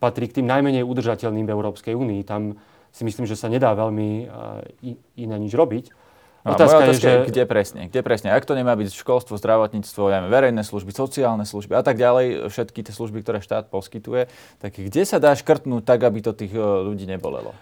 patrí 0.00 0.30
k 0.30 0.40
tým 0.40 0.46
najmenej 0.48 0.86
udržateľným 0.88 1.44
v 1.44 1.52
Európskej 1.52 1.92
únii. 1.92 2.24
Tam 2.24 2.56
si 2.94 3.02
myslím, 3.04 3.28
že 3.28 3.36
sa 3.36 3.52
nedá 3.52 3.76
veľmi 3.76 4.30
iné 5.20 5.36
nič 5.36 5.52
robiť. 5.52 5.92
No, 6.46 6.54
Otázka 6.54 6.88
je, 6.88 6.94
že... 6.96 7.12
Kde 7.28 7.44
presne? 7.44 7.80
Kde 7.92 8.00
presne? 8.00 8.32
Ak 8.32 8.46
to 8.48 8.56
nemá 8.56 8.72
byť 8.72 8.94
školstvo, 8.94 9.36
zdravotníctvo, 9.36 10.02
ja 10.08 10.24
verejné 10.24 10.64
služby, 10.64 10.94
sociálne 10.96 11.44
služby 11.44 11.76
a 11.76 11.84
tak 11.84 12.00
ďalej, 12.00 12.48
všetky 12.48 12.86
tie 12.86 12.94
služby, 12.94 13.20
ktoré 13.20 13.44
štát 13.44 13.68
poskytuje, 13.68 14.32
tak 14.62 14.78
kde 14.78 15.02
sa 15.04 15.20
dá 15.20 15.36
škrtnúť 15.36 15.82
tak, 15.84 16.00
aby 16.06 16.24
to 16.24 16.32
tých 16.32 16.54
e, 16.54 16.62
ľudí 16.62 17.04
nebolelo? 17.04 17.52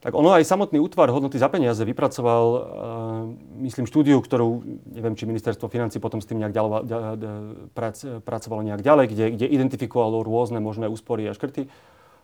Tak 0.00 0.16
ono 0.16 0.32
aj 0.32 0.48
samotný 0.48 0.80
útvar 0.80 1.12
hodnoty 1.12 1.36
za 1.36 1.52
peniaze 1.52 1.84
vypracoval, 1.84 2.44
uh, 2.48 2.60
myslím, 3.60 3.84
štúdiu, 3.84 4.16
ktorú, 4.24 4.80
neviem, 4.96 5.12
či 5.12 5.28
ministerstvo 5.28 5.68
financí 5.68 6.00
potom 6.00 6.24
s 6.24 6.28
tým 6.28 6.40
nejak 6.40 6.56
prac, 7.76 8.00
pracovalo 8.24 8.64
nejak 8.64 8.80
ďalej, 8.80 9.06
kde, 9.12 9.24
kde 9.36 9.46
identifikovalo 9.52 10.24
rôzne 10.24 10.56
možné 10.56 10.88
úspory 10.88 11.28
a 11.28 11.36
škrty, 11.36 11.68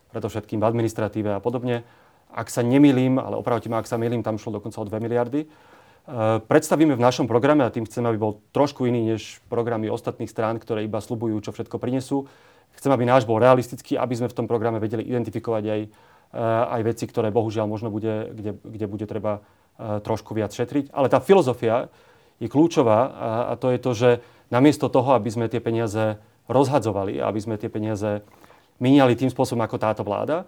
preto 0.08 0.26
všetkým 0.32 0.56
v 0.56 0.68
administratíve 0.72 1.36
a 1.36 1.40
podobne. 1.44 1.84
Ak 2.32 2.48
sa 2.48 2.64
nemýlim, 2.64 3.20
ale 3.20 3.36
opravte 3.36 3.68
ma, 3.68 3.84
ak 3.84 3.92
sa 3.92 4.00
milím, 4.00 4.24
tam 4.24 4.40
šlo 4.40 4.56
dokonca 4.56 4.80
o 4.80 4.88
2 4.88 4.96
miliardy. 4.96 5.44
Uh, 6.08 6.40
predstavíme 6.48 6.96
v 6.96 7.04
našom 7.04 7.28
programe, 7.28 7.60
a 7.60 7.68
tým 7.68 7.84
chceme, 7.84 8.08
aby 8.08 8.16
bol 8.16 8.40
trošku 8.56 8.88
iný 8.88 9.04
než 9.04 9.44
programy 9.52 9.92
ostatných 9.92 10.32
strán, 10.32 10.56
ktoré 10.56 10.88
iba 10.88 11.04
slubujú, 11.04 11.44
čo 11.44 11.52
všetko 11.52 11.76
prinesú. 11.76 12.24
Chcem, 12.72 12.88
aby 12.88 13.04
náš 13.04 13.28
bol 13.28 13.36
realistický, 13.36 14.00
aby 14.00 14.16
sme 14.16 14.32
v 14.32 14.36
tom 14.36 14.48
programe 14.48 14.80
vedeli 14.80 15.04
identifikovať 15.04 15.64
aj 15.68 15.80
Eh, 15.88 15.92
aj 16.34 16.80
veci, 16.82 17.04
ktoré 17.06 17.30
bohužiaľ 17.30 17.66
možno 17.70 17.88
bude, 17.88 18.32
kde, 18.34 18.52
kde 18.60 18.86
bude 18.86 19.06
treba 19.06 19.40
eh, 19.40 20.00
trošku 20.00 20.32
viac 20.34 20.50
šetriť. 20.50 20.90
Ale 20.90 21.12
tá 21.12 21.22
filozofia 21.22 21.92
je 22.42 22.48
kľúčová 22.50 22.98
a, 23.08 23.30
a 23.50 23.52
to 23.56 23.72
je 23.72 23.78
to, 23.80 23.92
že 23.96 24.10
namiesto 24.52 24.92
toho, 24.92 25.16
aby 25.16 25.28
sme 25.32 25.48
tie 25.48 25.62
peniaze 25.62 26.20
rozhadzovali, 26.46 27.18
aby 27.18 27.40
sme 27.40 27.56
tie 27.58 27.72
peniaze 27.72 28.22
míňali 28.78 29.16
tým 29.16 29.32
spôsobom 29.32 29.64
ako 29.64 29.76
táto 29.80 30.02
vláda, 30.04 30.44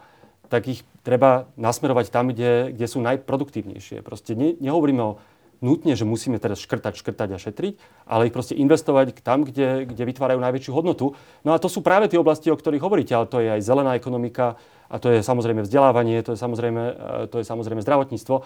tak 0.49 0.69
ich 0.69 0.81
treba 1.05 1.49
nasmerovať 1.61 2.07
tam, 2.09 2.33
kde, 2.33 2.73
kde 2.73 2.87
sú 2.88 3.01
najproduktívnejšie. 3.05 4.01
Proste 4.01 4.33
ne, 4.33 4.57
nehovoríme 4.61 5.03
o 5.05 5.19
nutne, 5.59 5.94
že 5.99 6.07
musíme 6.07 6.38
teraz 6.38 6.62
škrtať, 6.62 6.94
škrtať 6.99 7.29
a 7.35 7.38
šetriť, 7.38 7.75
ale 8.07 8.31
ich 8.31 8.35
proste 8.35 8.55
investovať 8.55 9.21
tam, 9.23 9.42
kde, 9.42 9.87
kde 9.87 10.03
vytvárajú 10.07 10.38
najväčšiu 10.38 10.73
hodnotu. 10.75 11.18
No 11.42 11.55
a 11.55 11.59
to 11.59 11.66
sú 11.66 11.83
práve 11.83 12.07
tie 12.07 12.18
oblasti, 12.18 12.49
o 12.51 12.59
ktorých 12.59 12.83
hovoríte, 12.83 13.14
ale 13.14 13.27
to 13.27 13.38
je 13.42 13.49
aj 13.51 13.62
zelená 13.62 13.99
ekonomika, 13.99 14.59
a 14.88 14.97
to 14.97 15.12
je 15.12 15.21
samozrejme 15.21 15.68
vzdelávanie, 15.68 16.25
to 16.25 16.33
je 16.33 16.40
samozrejme, 16.40 16.83
e, 16.83 16.92
to 17.29 17.37
je 17.42 17.44
samozrejme 17.44 17.85
zdravotníctvo, 17.85 18.37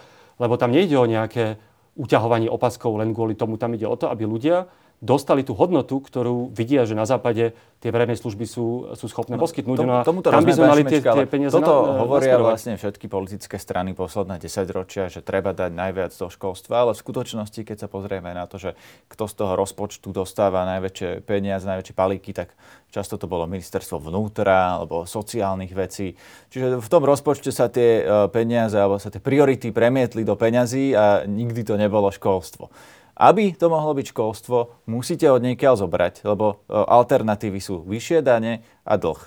lebo 0.43 0.53
tam 0.59 0.75
nejde 0.75 0.99
o 0.99 1.07
nejaké 1.07 1.55
uťahovanie 1.95 2.51
opaskov 2.51 2.99
len 2.99 3.15
kvôli 3.15 3.37
tomu, 3.37 3.55
tam 3.55 3.77
ide 3.77 3.87
o 3.87 3.95
to, 3.95 4.11
aby 4.11 4.27
ľudia 4.27 4.67
dostali 5.03 5.43
tú 5.43 5.51
hodnotu, 5.51 5.99
ktorú 5.99 6.47
vidia, 6.55 6.87
že 6.87 6.95
na 6.95 7.03
západe 7.03 7.51
tie 7.83 7.91
verejné 7.91 8.15
služby 8.15 8.47
sú, 8.47 8.95
sú 8.95 9.05
schopné 9.11 9.35
no, 9.35 9.43
poskytnúť. 9.43 9.77
Tom, 9.83 9.87
no 9.91 9.99
a 9.99 10.07
tomuto 10.07 10.31
tam 10.31 10.47
by 10.47 10.55
sme 10.55 10.67
mali 10.71 10.83
tie, 10.87 11.03
tie 11.03 11.27
peniaze 11.27 11.51
Toto 11.51 11.91
na, 11.91 12.07
hovoria 12.07 12.39
nasmerovať. 12.39 12.51
vlastne 12.55 12.73
všetky 12.79 13.05
politické 13.11 13.59
strany 13.59 13.91
posledné 13.91 14.39
10 14.39 14.63
ročia, 14.71 15.11
že 15.11 15.19
treba 15.19 15.51
dať 15.51 15.75
najviac 15.75 16.15
do 16.15 16.31
školstva, 16.31 16.87
ale 16.87 16.91
v 16.95 16.99
skutočnosti, 17.03 17.59
keď 17.59 17.77
sa 17.83 17.87
pozrieme 17.91 18.31
na 18.31 18.47
to, 18.47 18.55
že 18.55 18.79
kto 19.11 19.27
z 19.27 19.33
toho 19.35 19.53
rozpočtu 19.59 20.15
dostáva 20.15 20.63
najväčšie 20.79 21.27
peniaze, 21.27 21.67
najväčšie 21.67 21.91
palíky, 21.91 22.31
tak 22.31 22.55
často 22.87 23.19
to 23.19 23.27
bolo 23.27 23.43
ministerstvo 23.43 23.99
vnútra 23.99 24.79
alebo 24.79 25.03
sociálnych 25.03 25.75
vecí. 25.75 26.15
Čiže 26.55 26.79
v 26.79 26.87
tom 26.87 27.03
rozpočte 27.03 27.51
sa 27.51 27.67
tie 27.67 27.99
e, 27.99 28.31
peniaze 28.31 28.79
alebo 28.79 28.95
sa 28.95 29.11
tie 29.11 29.19
priority 29.19 29.75
premietli 29.75 30.23
do 30.23 30.39
peňazí 30.39 30.95
a 30.95 31.27
nikdy 31.27 31.67
to 31.67 31.75
nebolo 31.75 32.07
školstvo. 32.07 32.71
Aby 33.13 33.53
to 33.53 33.69
mohlo 33.69 33.93
byť 33.93 34.09
školstvo, 34.09 34.89
musíte 34.89 35.29
od 35.29 35.45
niekiaľ 35.45 35.85
zobrať, 35.85 36.25
lebo 36.25 36.65
e, 36.65 36.73
alternatívy 36.73 37.61
sú 37.61 37.85
vyššie 37.85 38.25
dane 38.25 38.65
a 38.81 38.97
dlh. 38.97 39.21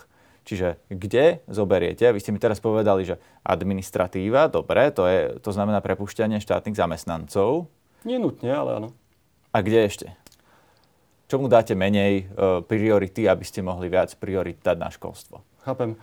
Čiže 0.46 0.78
kde 0.90 1.42
zoberiete? 1.50 2.06
Vy 2.10 2.22
ste 2.22 2.30
mi 2.34 2.38
teraz 2.38 2.62
povedali, 2.62 3.02
že 3.06 3.18
administratíva, 3.42 4.46
dobre, 4.50 4.90
to, 4.94 5.06
je, 5.06 5.38
to 5.42 5.50
znamená 5.50 5.82
prepušťanie 5.82 6.38
štátnych 6.38 6.78
zamestnancov. 6.78 7.66
Nie 8.06 8.18
nutne, 8.22 8.54
ale 8.54 8.70
áno. 8.78 8.88
A 9.50 9.62
kde 9.62 9.86
ešte? 9.86 10.06
Čomu 11.26 11.50
dáte 11.50 11.74
menej 11.74 12.30
e, 12.30 12.62
priority, 12.62 13.26
aby 13.26 13.42
ste 13.42 13.62
mohli 13.62 13.90
viac 13.90 14.14
priorit 14.18 14.62
dať 14.62 14.76
na 14.78 14.90
školstvo? 14.90 15.42
Chápem. 15.66 15.98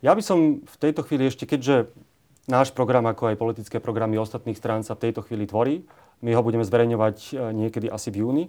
Ja 0.00 0.16
by 0.16 0.22
som 0.24 0.64
v 0.64 0.76
tejto 0.80 1.04
chvíli 1.04 1.28
ešte, 1.28 1.44
keďže 1.44 1.92
náš 2.48 2.72
program, 2.72 3.04
ako 3.04 3.28
aj 3.28 3.36
politické 3.36 3.76
programy 3.76 4.16
ostatných 4.16 4.56
strán 4.56 4.80
sa 4.80 4.96
v 4.96 5.08
tejto 5.10 5.20
chvíli 5.20 5.44
tvorí, 5.44 5.84
my 6.22 6.30
ho 6.34 6.42
budeme 6.42 6.64
zverejňovať 6.66 7.16
e, 7.30 7.32
niekedy 7.54 7.86
asi 7.86 8.08
v 8.10 8.26
júni, 8.26 8.44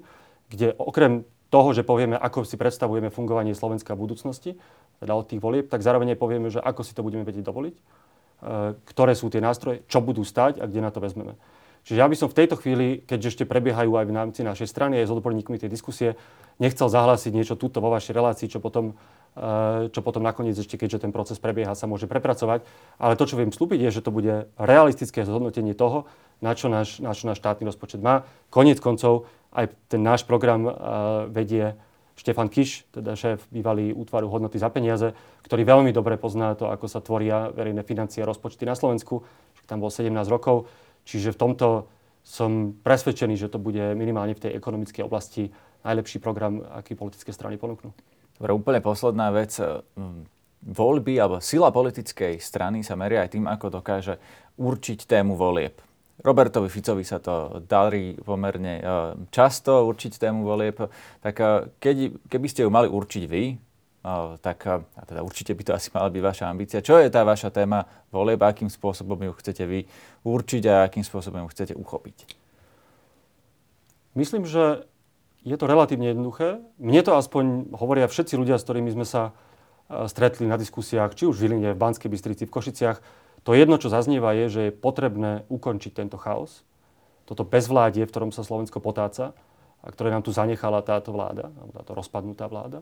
kde 0.50 0.74
okrem 0.78 1.26
toho, 1.50 1.74
že 1.74 1.82
povieme, 1.82 2.18
ako 2.18 2.46
si 2.46 2.58
predstavujeme 2.58 3.10
fungovanie 3.10 3.58
Slovenska 3.58 3.98
v 3.98 4.06
budúcnosti, 4.06 4.52
teda 5.02 5.18
od 5.18 5.26
tých 5.26 5.42
volieb, 5.42 5.66
tak 5.70 5.82
zároveň 5.82 6.14
povieme, 6.14 6.54
že 6.54 6.62
ako 6.62 6.82
si 6.86 6.94
to 6.94 7.02
budeme 7.02 7.26
vedieť 7.26 7.46
dovoliť, 7.50 7.76
e, 7.76 7.82
ktoré 8.86 9.14
sú 9.18 9.34
tie 9.34 9.42
nástroje, 9.42 9.82
čo 9.90 10.02
budú 10.02 10.22
stať 10.22 10.62
a 10.62 10.70
kde 10.70 10.82
na 10.82 10.94
to 10.94 11.02
vezmeme. 11.02 11.38
Čiže 11.88 12.06
ja 12.06 12.08
by 12.12 12.16
som 12.18 12.28
v 12.30 12.38
tejto 12.44 12.60
chvíli, 12.60 13.02
keďže 13.08 13.40
ešte 13.40 13.50
prebiehajú 13.50 13.96
aj 13.96 14.06
v 14.06 14.14
rámci 14.14 14.42
našej 14.44 14.68
strany, 14.68 15.00
aj 15.00 15.10
s 15.10 15.16
odborníkmi 15.16 15.58
tej 15.58 15.72
diskusie, 15.72 16.20
nechcel 16.60 16.92
zahlásiť 16.92 17.32
niečo 17.32 17.56
túto 17.56 17.80
vo 17.80 17.90
vašej 17.90 18.14
relácii, 18.14 18.52
čo 18.52 18.60
potom, 18.60 19.00
e, 19.34 19.90
čo 19.90 20.04
potom 20.04 20.22
nakoniec 20.22 20.60
ešte, 20.60 20.76
keďže 20.76 21.08
ten 21.08 21.16
proces 21.16 21.40
prebieha, 21.40 21.74
sa 21.74 21.88
môže 21.88 22.06
prepracovať. 22.06 22.68
Ale 23.00 23.16
to, 23.16 23.26
čo 23.26 23.40
viem 23.40 23.50
slúbiť, 23.50 23.80
je, 23.90 23.90
že 23.90 24.06
to 24.06 24.12
bude 24.12 24.52
realistické 24.60 25.24
zhodnotenie 25.24 25.74
toho, 25.74 26.06
na 26.40 26.56
čo 26.56 26.72
náš, 26.72 27.04
na 27.04 27.12
čo 27.12 27.28
náš 27.28 27.40
štátny 27.44 27.68
rozpočet 27.68 28.00
má. 28.00 28.24
Konec 28.52 28.80
koncov 28.80 29.28
aj 29.52 29.74
ten 29.92 30.02
náš 30.04 30.24
program 30.24 30.66
uh, 30.66 30.74
vedie 31.28 31.76
Štefan 32.20 32.52
Kiš, 32.52 32.92
teda 32.92 33.16
šéf 33.16 33.48
bývalý 33.48 33.96
útvaru 33.96 34.28
hodnoty 34.28 34.60
za 34.60 34.68
peniaze, 34.68 35.16
ktorý 35.48 35.64
veľmi 35.64 35.96
dobre 35.96 36.20
pozná 36.20 36.52
to, 36.52 36.68
ako 36.68 36.92
sa 36.92 37.00
tvoria 37.00 37.48
verejné 37.48 37.88
financie 37.88 38.20
a 38.20 38.28
rozpočty 38.28 38.68
na 38.68 38.76
Slovensku. 38.76 39.24
Tam 39.64 39.80
bol 39.80 39.88
17 39.88 40.12
rokov, 40.28 40.68
čiže 41.08 41.32
v 41.32 41.40
tomto 41.40 41.68
som 42.20 42.76
presvedčený, 42.84 43.40
že 43.40 43.48
to 43.48 43.56
bude 43.56 43.96
minimálne 43.96 44.36
v 44.36 44.44
tej 44.44 44.52
ekonomickej 44.60 45.08
oblasti 45.08 45.56
najlepší 45.88 46.20
program, 46.20 46.60
aký 46.76 47.00
politické 47.00 47.32
strany 47.32 47.56
ponúknú. 47.56 47.96
Dobre, 48.36 48.52
úplne 48.52 48.84
posledná 48.84 49.32
vec. 49.32 49.56
Voľby 50.60 51.16
alebo 51.16 51.40
sila 51.40 51.72
politickej 51.72 52.36
strany 52.44 52.84
sa 52.84 53.00
meria 53.00 53.24
aj 53.24 53.32
tým, 53.32 53.48
ako 53.48 53.80
dokáže 53.80 54.20
určiť 54.60 55.08
tému 55.08 55.40
volieb. 55.40 55.80
Robertovi 56.20 56.68
Ficovi 56.68 57.08
sa 57.08 57.24
to 57.24 57.64
darí 57.64 58.12
pomerne 58.20 58.74
e, 58.80 58.84
často 59.32 59.88
určiť 59.88 60.20
tému 60.20 60.44
volieb. 60.44 60.76
Tak 61.24 61.36
e, 61.40 61.44
keď, 61.80 61.96
keby 62.28 62.48
ste 62.52 62.68
ju 62.68 62.70
mali 62.72 62.92
určiť 62.92 63.24
vy, 63.24 63.44
e, 63.52 63.56
tak 64.44 64.60
a 64.68 65.04
teda 65.08 65.24
určite 65.24 65.56
by 65.56 65.64
to 65.64 65.72
asi 65.72 65.88
mala 65.96 66.12
byť 66.12 66.20
vaša 66.20 66.46
ambícia. 66.52 66.84
Čo 66.84 67.00
je 67.00 67.08
tá 67.08 67.24
vaša 67.24 67.56
téma 67.56 67.88
volieb, 68.12 68.44
akým 68.44 68.68
spôsobom 68.68 69.16
ju 69.16 69.32
chcete 69.40 69.64
vy 69.64 69.88
určiť 70.28 70.64
a 70.68 70.84
akým 70.92 71.08
spôsobom 71.08 71.48
ju 71.48 71.50
chcete 71.56 71.74
uchopiť? 71.80 72.36
Myslím, 74.20 74.44
že 74.44 74.84
je 75.48 75.56
to 75.56 75.72
relatívne 75.72 76.12
jednoduché. 76.12 76.60
Mne 76.84 77.00
to 77.00 77.16
aspoň 77.16 77.72
hovoria 77.80 78.12
všetci 78.12 78.36
ľudia, 78.36 78.60
s 78.60 78.68
ktorými 78.68 78.92
sme 78.92 79.08
sa 79.08 79.32
stretli 80.12 80.46
na 80.46 80.60
diskusiách, 80.60 81.16
či 81.16 81.26
už 81.26 81.40
v 81.40 81.42
Žiline, 81.48 81.74
v 81.74 81.80
Banskej 81.80 82.12
Bystrici, 82.12 82.44
v 82.46 82.54
Košiciach 82.54 82.98
to 83.44 83.56
jedno, 83.56 83.80
čo 83.80 83.92
zaznieva, 83.92 84.36
je, 84.36 84.46
že 84.52 84.62
je 84.70 84.76
potrebné 84.76 85.48
ukončiť 85.48 85.92
tento 85.96 86.20
chaos, 86.20 86.68
toto 87.30 87.46
bezvládie, 87.46 88.10
v 88.10 88.12
ktorom 88.12 88.32
sa 88.34 88.42
Slovensko 88.42 88.82
potáca 88.82 89.38
a 89.86 89.88
ktoré 89.94 90.10
nám 90.10 90.26
tu 90.26 90.34
zanechala 90.34 90.82
táto 90.82 91.14
vláda, 91.14 91.54
alebo 91.54 91.72
táto 91.78 91.94
rozpadnutá 91.94 92.50
vláda. 92.50 92.82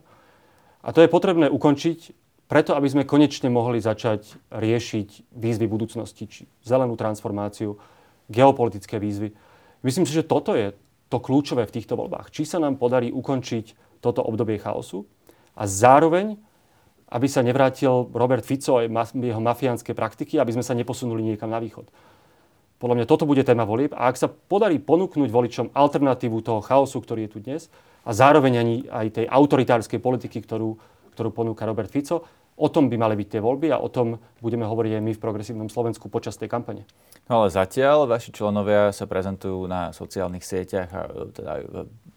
A 0.81 0.95
to 0.95 1.03
je 1.03 1.11
potrebné 1.11 1.51
ukončiť 1.51 2.15
preto, 2.47 2.71
aby 2.79 2.87
sme 2.87 3.03
konečne 3.03 3.51
mohli 3.51 3.83
začať 3.83 4.39
riešiť 4.55 5.35
výzvy 5.35 5.67
budúcnosti, 5.67 6.23
či 6.31 6.41
zelenú 6.63 6.95
transformáciu, 6.95 7.75
geopolitické 8.31 9.03
výzvy. 9.03 9.35
Myslím 9.83 10.07
si, 10.07 10.15
že 10.15 10.23
toto 10.23 10.55
je 10.55 10.71
to 11.11 11.19
kľúčové 11.19 11.67
v 11.67 11.75
týchto 11.75 11.99
voľbách. 11.99 12.31
Či 12.31 12.47
sa 12.47 12.57
nám 12.63 12.79
podarí 12.79 13.11
ukončiť 13.11 13.99
toto 13.99 14.23
obdobie 14.23 14.59
chaosu 14.63 15.03
a 15.59 15.67
zároveň 15.67 16.39
aby 17.07 17.27
sa 17.31 17.39
nevrátil 17.39 18.11
Robert 18.11 18.43
Fico 18.43 18.79
a 18.79 18.87
jeho 18.87 19.41
mafiánske 19.41 19.95
praktiky, 19.95 20.39
aby 20.39 20.51
sme 20.51 20.63
sa 20.63 20.75
neposunuli 20.75 21.23
niekam 21.23 21.47
na 21.47 21.63
východ. 21.63 21.87
Podľa 22.77 22.95
mňa 23.01 23.09
toto 23.09 23.25
bude 23.25 23.41
téma 23.41 23.65
volieb 23.65 23.95
a 23.97 24.11
ak 24.11 24.19
sa 24.21 24.29
podarí 24.29 24.77
ponúknuť 24.77 25.29
voličom 25.33 25.67
alternatívu 25.73 26.45
toho 26.45 26.61
chaosu, 26.61 27.01
ktorý 27.01 27.25
je 27.25 27.31
tu 27.33 27.39
dnes 27.41 27.61
a 28.05 28.11
zároveň 28.13 28.53
ani 28.61 28.75
aj 28.85 29.07
tej 29.17 29.25
autoritárskej 29.25 29.97
politiky, 29.97 30.45
ktorú, 30.45 30.77
ktorú 31.17 31.29
ponúka 31.33 31.65
Robert 31.65 31.89
Fico, 31.89 32.27
O 32.57 32.73
tom 32.73 32.89
by 32.89 32.97
mali 32.97 33.13
byť 33.13 33.37
tie 33.37 33.41
voľby 33.41 33.69
a 33.69 33.77
o 33.77 33.85
tom 33.85 34.17
budeme 34.41 34.65
hovoriť 34.65 34.97
aj 34.97 35.03
my 35.05 35.11
v 35.13 35.21
Progresívnom 35.21 35.69
Slovensku 35.69 36.09
počas 36.09 36.41
tej 36.41 36.49
kampane. 36.49 36.89
No 37.29 37.45
ale 37.45 37.53
zatiaľ 37.53 38.09
vaši 38.09 38.33
členovia 38.33 38.89
sa 38.89 39.05
prezentujú 39.05 39.69
na 39.69 39.93
sociálnych 39.93 40.41
sieťach 40.41 40.89
a 40.89 41.01
teda 41.37 41.53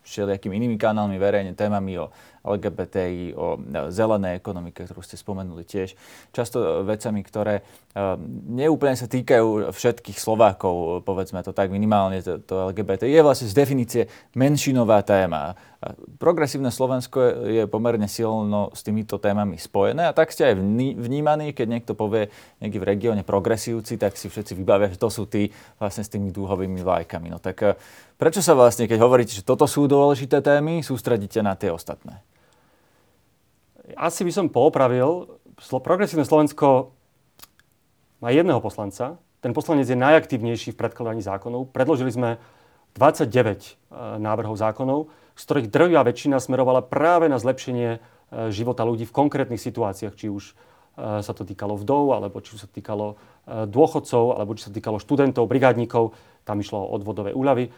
všelijakými 0.00 0.57
inými 0.57 0.81
kanálmi 0.81 1.20
verejne 1.20 1.53
témami 1.53 2.00
o 2.00 2.09
LGBTI, 2.40 3.37
o 3.37 3.61
zelenej 3.92 4.40
ekonomike, 4.40 4.88
ktorú 4.88 5.05
ste 5.05 5.20
spomenuli 5.20 5.64
tiež. 5.64 5.92
Často 6.33 6.83
vecami, 6.83 7.20
ktoré 7.20 7.61
neúplne 8.48 8.94
sa 8.94 9.11
týkajú 9.11 9.74
všetkých 9.74 10.16
Slovákov, 10.16 11.03
povedzme 11.03 11.42
to 11.42 11.50
tak 11.50 11.74
minimálne, 11.74 12.22
to, 12.22 12.38
to 12.38 12.70
LGBT 12.70 13.11
je 13.11 13.20
vlastne 13.20 13.50
z 13.50 13.55
definície 13.55 14.03
menšinová 14.38 15.03
téma. 15.03 15.59
Progresívne 16.21 16.69
Slovensko 16.69 17.49
je 17.49 17.64
pomerne 17.64 18.05
silno 18.05 18.69
s 18.77 18.85
týmito 18.85 19.16
témami 19.16 19.57
spojené 19.57 20.12
a 20.12 20.12
tak 20.12 20.29
ste 20.29 20.53
aj 20.53 20.61
vnímaní, 21.01 21.57
keď 21.57 21.66
niekto 21.73 21.93
povie 21.97 22.29
niekde 22.61 22.85
v 22.85 22.85
regióne 22.85 23.23
progresívci, 23.25 23.97
tak 23.97 24.21
si 24.21 24.29
všetci 24.29 24.53
vybavia, 24.61 24.93
že 24.93 25.01
to 25.01 25.09
sú 25.09 25.25
tí 25.25 25.49
vlastne 25.81 26.05
s 26.05 26.12
tými 26.12 26.37
dúhovými 26.37 26.85
vlajkami. 26.85 27.33
No 27.33 27.40
tak 27.40 27.64
e, 27.64 27.81
prečo 28.21 28.45
sa 28.45 28.53
vlastne, 28.53 28.85
keď 28.85 29.01
hovoríte, 29.01 29.33
že 29.33 29.40
toto 29.40 29.64
sú 29.64 29.88
dôležité 29.88 30.45
témy, 30.45 30.85
sústredíte 30.85 31.40
na 31.40 31.57
tie 31.57 31.73
ostatné? 31.73 32.21
Asi 33.97 34.21
by 34.21 34.33
som 34.37 34.53
poopravil. 34.53 35.40
Progresívne 35.81 36.29
Slovensko 36.29 36.93
má 38.21 38.29
jedného 38.29 38.61
poslanca. 38.61 39.16
Ten 39.40 39.57
poslanec 39.57 39.88
je 39.88 39.97
najaktívnejší 39.97 40.77
v 40.77 40.81
predkladaní 40.85 41.25
zákonov. 41.25 41.73
Predložili 41.73 42.12
sme 42.12 42.37
29 43.01 43.33
e, 43.33 43.69
návrhov 44.21 44.61
zákonov 44.61 45.09
z 45.40 45.42
ktorých 45.48 45.72
drvia 45.72 46.05
väčšina 46.05 46.37
smerovala 46.37 46.85
práve 46.85 47.33
na 47.33 47.40
zlepšenie 47.40 47.96
e, 47.96 47.98
života 48.53 48.85
ľudí 48.85 49.09
v 49.09 49.16
konkrétnych 49.16 49.57
situáciách, 49.57 50.12
či 50.12 50.29
už 50.29 50.53
e, 50.53 51.24
sa 51.24 51.33
to 51.33 51.48
týkalo 51.48 51.81
vdov, 51.81 52.12
alebo 52.12 52.44
či 52.44 52.61
sa 52.61 52.68
týkalo 52.68 53.16
e, 53.48 53.64
dôchodcov, 53.64 54.37
alebo 54.37 54.53
či 54.53 54.68
sa 54.68 54.72
týkalo 54.76 55.00
študentov, 55.00 55.48
brigádnikov, 55.48 56.12
tam 56.44 56.61
išlo 56.61 56.85
o 56.85 56.92
odvodové 56.92 57.33
úľavy. 57.33 57.72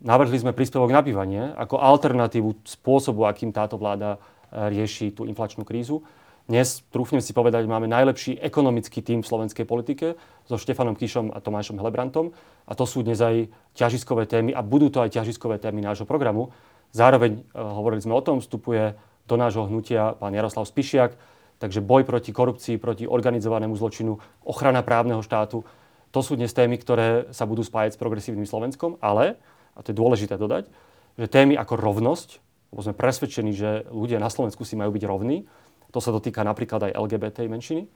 Navrhli 0.00 0.40
sme 0.40 0.56
príspevok 0.56 0.88
na 0.88 1.04
bývanie 1.04 1.52
ako 1.60 1.76
alternatívu 1.76 2.64
spôsobu, 2.64 3.28
akým 3.28 3.52
táto 3.52 3.76
vláda 3.76 4.16
rieši 4.48 5.12
tú 5.12 5.28
inflačnú 5.28 5.66
krízu. 5.66 6.00
Dnes, 6.48 6.80
trúfnem 6.88 7.20
si 7.20 7.36
povedať, 7.36 7.68
máme 7.68 7.84
najlepší 7.84 8.40
ekonomický 8.40 9.04
tým 9.04 9.20
v 9.20 9.28
slovenskej 9.28 9.68
politike 9.68 10.16
so 10.48 10.56
Štefanom 10.56 10.96
Kišom 10.96 11.28
a 11.36 11.44
Tomášom 11.44 11.76
Helebrantom. 11.76 12.32
A 12.64 12.72
to 12.72 12.88
sú 12.88 13.04
dnes 13.04 13.20
aj 13.20 13.52
ťažiskové 13.76 14.24
témy 14.24 14.56
a 14.56 14.64
budú 14.64 14.88
to 14.88 15.04
aj 15.04 15.12
ťažiskové 15.12 15.60
témy 15.60 15.84
nášho 15.84 16.08
programu. 16.08 16.48
Zároveň, 16.92 17.40
e, 17.40 17.58
hovorili 17.58 18.02
sme 18.02 18.16
o 18.16 18.22
tom, 18.24 18.40
vstupuje 18.40 18.96
do 19.28 19.36
nášho 19.36 19.68
hnutia 19.68 20.16
pán 20.16 20.32
Jaroslav 20.32 20.64
Spišiak, 20.64 21.14
takže 21.60 21.84
boj 21.84 22.06
proti 22.08 22.32
korupcii, 22.32 22.80
proti 22.80 23.04
organizovanému 23.04 23.76
zločinu, 23.76 24.16
ochrana 24.46 24.80
právneho 24.80 25.20
štátu, 25.20 25.66
to 26.08 26.24
sú 26.24 26.40
dnes 26.40 26.56
témy, 26.56 26.80
ktoré 26.80 27.28
sa 27.36 27.44
budú 27.44 27.60
spájať 27.60 27.94
s 27.94 28.00
progresívnym 28.00 28.48
Slovenskom, 28.48 28.96
ale, 29.04 29.36
a 29.76 29.84
to 29.84 29.92
je 29.92 30.00
dôležité 30.00 30.40
dodať, 30.40 30.72
že 31.20 31.26
témy 31.28 31.58
ako 31.60 31.76
rovnosť, 31.76 32.40
lebo 32.72 32.80
sme 32.80 32.96
presvedčení, 32.96 33.52
že 33.52 33.84
ľudia 33.92 34.16
na 34.16 34.32
Slovensku 34.32 34.64
si 34.64 34.78
majú 34.78 34.96
byť 34.96 35.04
rovní, 35.04 35.44
to 35.92 36.00
sa 36.00 36.12
dotýka 36.12 36.44
napríklad 36.44 36.88
aj 36.88 36.96
LGBT 36.96 37.44
menšiny, 37.48 37.84
e, 37.84 37.90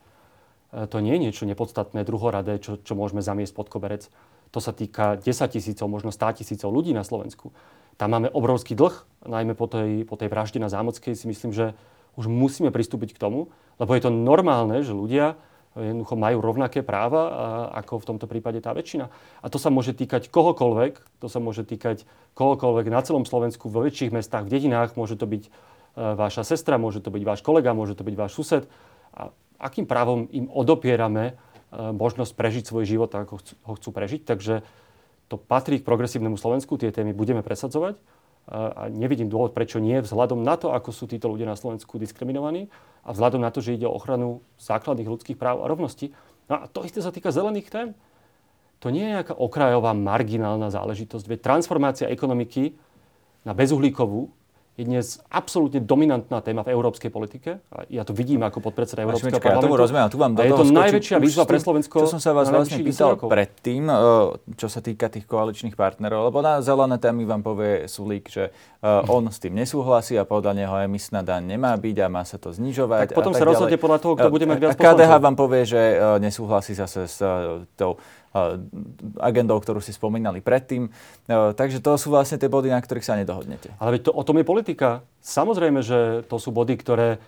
to 0.84 1.00
nie 1.00 1.16
je 1.16 1.22
niečo 1.24 1.44
nepodstatné, 1.48 2.04
druhoradé, 2.04 2.60
čo, 2.60 2.76
čo 2.76 2.92
môžeme 2.92 3.24
zamiesť 3.24 3.56
pod 3.56 3.72
koberec. 3.72 4.12
To 4.52 4.60
sa 4.60 4.76
týka 4.76 5.16
10 5.16 5.32
tisícov, 5.48 5.88
možno 5.88 6.12
100 6.12 6.44
tisícov 6.44 6.68
ľudí 6.68 6.92
na 6.92 7.08
Slovensku. 7.08 7.48
Tam 8.02 8.10
máme 8.10 8.34
obrovský 8.34 8.74
dlh, 8.74 9.30
najmä 9.30 9.54
po 9.54 9.70
tej, 9.70 10.02
po 10.02 10.18
tej 10.18 10.26
vražde 10.26 10.58
na 10.58 10.66
Zámockej 10.66 11.14
si 11.14 11.30
myslím, 11.30 11.54
že 11.54 11.70
už 12.18 12.26
musíme 12.26 12.74
pristúpiť 12.74 13.14
k 13.14 13.22
tomu, 13.22 13.54
lebo 13.78 13.94
je 13.94 14.02
to 14.02 14.10
normálne, 14.10 14.82
že 14.82 14.90
ľudia 14.90 15.38
jednoducho 15.78 16.18
majú 16.18 16.42
rovnaké 16.42 16.82
práva 16.82 17.30
ako 17.78 18.02
v 18.02 18.08
tomto 18.10 18.26
prípade 18.26 18.58
tá 18.58 18.74
väčšina. 18.74 19.06
A 19.38 19.46
to 19.46 19.54
sa 19.62 19.70
môže 19.70 19.94
týkať 19.94 20.34
kohokoľvek, 20.34 21.22
to 21.22 21.30
sa 21.30 21.38
môže 21.38 21.62
týkať 21.62 22.02
kohokoľvek 22.34 22.90
na 22.90 23.06
celom 23.06 23.22
Slovensku, 23.22 23.70
vo 23.70 23.86
väčších 23.86 24.10
mestách, 24.10 24.50
v 24.50 24.58
dedinách, 24.58 24.98
môže 24.98 25.14
to 25.14 25.30
byť 25.30 25.46
e, 25.46 25.50
vaša 25.94 26.42
sestra, 26.42 26.82
môže 26.82 27.06
to 27.06 27.14
byť 27.14 27.22
váš 27.22 27.46
kolega, 27.46 27.70
môže 27.70 27.94
to 27.94 28.02
byť 28.02 28.18
váš 28.18 28.34
sused. 28.34 28.66
A 29.14 29.30
akým 29.62 29.86
právom 29.86 30.26
im 30.34 30.50
odopierame 30.50 31.24
e, 31.30 31.34
možnosť 31.94 32.34
prežiť 32.34 32.64
svoj 32.66 32.82
život 32.82 33.14
ako 33.14 33.38
ho 33.38 33.72
chcú 33.78 33.94
prežiť. 33.94 34.26
Takže 34.26 34.66
to 35.32 35.40
patrí 35.40 35.80
k 35.80 35.88
progresívnemu 35.88 36.36
Slovensku, 36.36 36.76
tie 36.76 36.92
témy 36.92 37.16
budeme 37.16 37.40
presadzovať 37.40 37.96
a 38.52 38.92
nevidím 38.92 39.32
dôvod, 39.32 39.56
prečo 39.56 39.80
nie, 39.80 40.02
vzhľadom 40.04 40.44
na 40.44 40.60
to, 40.60 40.76
ako 40.76 40.92
sú 40.92 41.08
títo 41.08 41.32
ľudia 41.32 41.48
na 41.48 41.56
Slovensku 41.56 41.96
diskriminovaní 41.96 42.68
a 43.00 43.16
vzhľadom 43.16 43.40
na 43.40 43.48
to, 43.48 43.64
že 43.64 43.80
ide 43.80 43.88
o 43.88 43.96
ochranu 43.96 44.44
základných 44.60 45.08
ľudských 45.08 45.40
práv 45.40 45.64
a 45.64 45.70
rovnosti. 45.72 46.12
No 46.52 46.60
a 46.60 46.68
to 46.68 46.84
isté 46.84 47.00
sa 47.00 47.14
týka 47.14 47.32
zelených 47.32 47.72
tém. 47.72 47.88
To 48.82 48.90
nie 48.90 49.08
je 49.08 49.14
nejaká 49.14 49.38
okrajová, 49.38 49.94
marginálna 49.94 50.68
záležitosť, 50.74 51.24
veď 51.24 51.38
transformácia 51.40 52.10
ekonomiky 52.10 52.74
na 53.46 53.54
bezuhlíkovú 53.54 54.34
je 54.72 54.88
dnes 54.88 55.04
absolútne 55.28 55.84
dominantná 55.84 56.40
téma 56.40 56.64
v 56.64 56.72
európskej 56.72 57.12
politike. 57.12 57.60
A 57.68 57.84
ja 57.92 58.08
to 58.08 58.16
vidím 58.16 58.40
ako 58.40 58.64
podpredseda 58.64 59.04
Európskeho 59.04 59.28
Šmička, 59.28 59.44
parlamentu. 59.44 59.60
Ja 59.60 59.68
tomu 59.68 59.76
rozumiem, 59.76 60.08
tu 60.08 60.16
vám 60.16 60.32
do 60.32 60.40
a 60.40 60.44
je 60.48 60.52
to 60.56 60.64
najväčšia 60.64 61.16
výzva 61.20 61.44
pre 61.44 61.58
Slovensko. 61.60 61.94
Čo 62.00 62.08
som 62.16 62.20
sa 62.24 62.32
vás 62.32 62.48
vlastne 62.48 62.80
pýtal 62.80 63.20
predtým, 63.20 63.84
e, 63.92 63.96
čo 64.56 64.72
sa 64.72 64.80
týka 64.80 65.12
tých 65.12 65.28
koaličných 65.28 65.76
partnerov, 65.76 66.32
lebo 66.32 66.40
na 66.40 66.64
zelené 66.64 66.96
témy 66.96 67.28
vám 67.28 67.44
povie 67.44 67.84
Sulík, 67.84 68.32
že 68.32 68.48
e, 68.48 68.88
on 69.12 69.28
s 69.28 69.44
tým 69.44 69.60
nesúhlasí 69.60 70.16
a 70.16 70.24
podľa 70.24 70.64
neho 70.64 70.74
emisná 70.88 71.20
daň 71.20 71.52
nemá 71.52 71.76
byť 71.76 71.96
a 72.00 72.06
má 72.08 72.24
sa 72.24 72.40
to 72.40 72.56
znižovať. 72.56 73.12
Tak 73.12 73.18
potom 73.20 73.36
sa 73.36 73.44
rozhodne 73.44 73.76
podľa 73.76 73.98
toho, 74.00 74.16
kto 74.16 74.28
bude 74.32 74.48
mať 74.48 74.56
viac 74.56 74.72
KDH 74.80 75.12
vám 75.20 75.36
povie, 75.36 75.68
že 75.68 76.00
e, 76.00 76.16
nesúhlasí 76.24 76.72
zase 76.72 77.04
s 77.04 77.20
tou 77.76 78.00
agendou, 79.20 79.60
ktorú 79.60 79.84
si 79.84 79.92
spomínali 79.92 80.40
predtým. 80.40 80.88
Takže 81.28 81.84
to 81.84 82.00
sú 82.00 82.08
vlastne 82.08 82.40
tie 82.40 82.48
body, 82.48 82.72
na 82.72 82.80
ktorých 82.80 83.04
sa 83.04 83.14
nedohodnete. 83.20 83.76
Ale 83.76 84.00
to, 84.00 84.08
o 84.08 84.24
tom 84.24 84.40
je 84.40 84.48
politika. 84.48 85.04
Samozrejme, 85.20 85.84
že 85.84 86.24
to 86.26 86.40
sú 86.40 86.48
body, 86.48 86.74
ktoré 86.80 87.20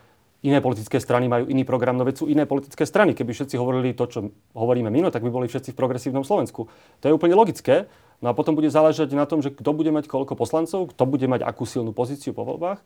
iné 0.44 0.60
politické 0.60 1.00
strany 1.00 1.24
majú 1.24 1.48
iný 1.48 1.64
program, 1.64 1.96
no 1.96 2.04
veď 2.04 2.20
sú 2.20 2.28
iné 2.28 2.44
politické 2.44 2.84
strany. 2.84 3.16
Keby 3.16 3.32
všetci 3.32 3.56
hovorili 3.56 3.96
to, 3.96 4.04
čo 4.04 4.28
hovoríme 4.52 4.92
my, 4.92 5.08
no, 5.08 5.10
tak 5.12 5.24
by 5.24 5.32
boli 5.32 5.48
všetci 5.48 5.72
v 5.72 5.78
progresívnom 5.80 6.20
Slovensku. 6.20 6.68
To 7.00 7.04
je 7.08 7.16
úplne 7.16 7.32
logické. 7.32 7.88
No 8.20 8.28
a 8.28 8.36
potom 8.36 8.52
bude 8.52 8.68
záležať 8.68 9.12
na 9.16 9.24
tom, 9.24 9.40
že 9.40 9.52
kto 9.52 9.72
bude 9.72 9.88
mať 9.88 10.04
koľko 10.04 10.36
poslancov, 10.36 10.92
kto 10.92 11.02
bude 11.08 11.24
mať 11.28 11.44
akú 11.48 11.64
silnú 11.64 11.96
pozíciu 11.96 12.36
po 12.36 12.44
voľbách. 12.44 12.80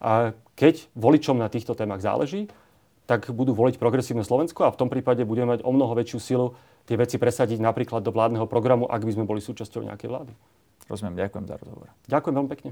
A 0.00 0.32
keď 0.56 0.88
voličom 0.96 1.36
na 1.36 1.52
týchto 1.52 1.76
témach 1.76 2.00
záleží, 2.00 2.48
tak 3.04 3.28
budú 3.36 3.52
voliť 3.52 3.76
progresívne 3.76 4.24
Slovensko 4.24 4.64
a 4.64 4.72
v 4.72 4.80
tom 4.80 4.88
prípade 4.88 5.28
budeme 5.28 5.56
mať 5.56 5.60
o 5.60 5.76
mnoho 5.76 5.92
väčšiu 5.92 6.18
silu 6.24 6.56
tie 6.84 6.96
veci 7.00 7.16
presadiť 7.16 7.58
napríklad 7.60 8.04
do 8.04 8.12
vládneho 8.12 8.44
programu, 8.48 8.84
ak 8.88 9.04
by 9.04 9.12
sme 9.12 9.24
boli 9.24 9.40
súčasťou 9.40 9.88
nejakej 9.88 10.08
vlády. 10.08 10.32
Rozumiem, 10.84 11.24
ďakujem 11.24 11.44
za 11.48 11.56
rozhovor. 11.56 11.88
Ďakujem 12.08 12.34
veľmi 12.36 12.50
pekne. 12.52 12.70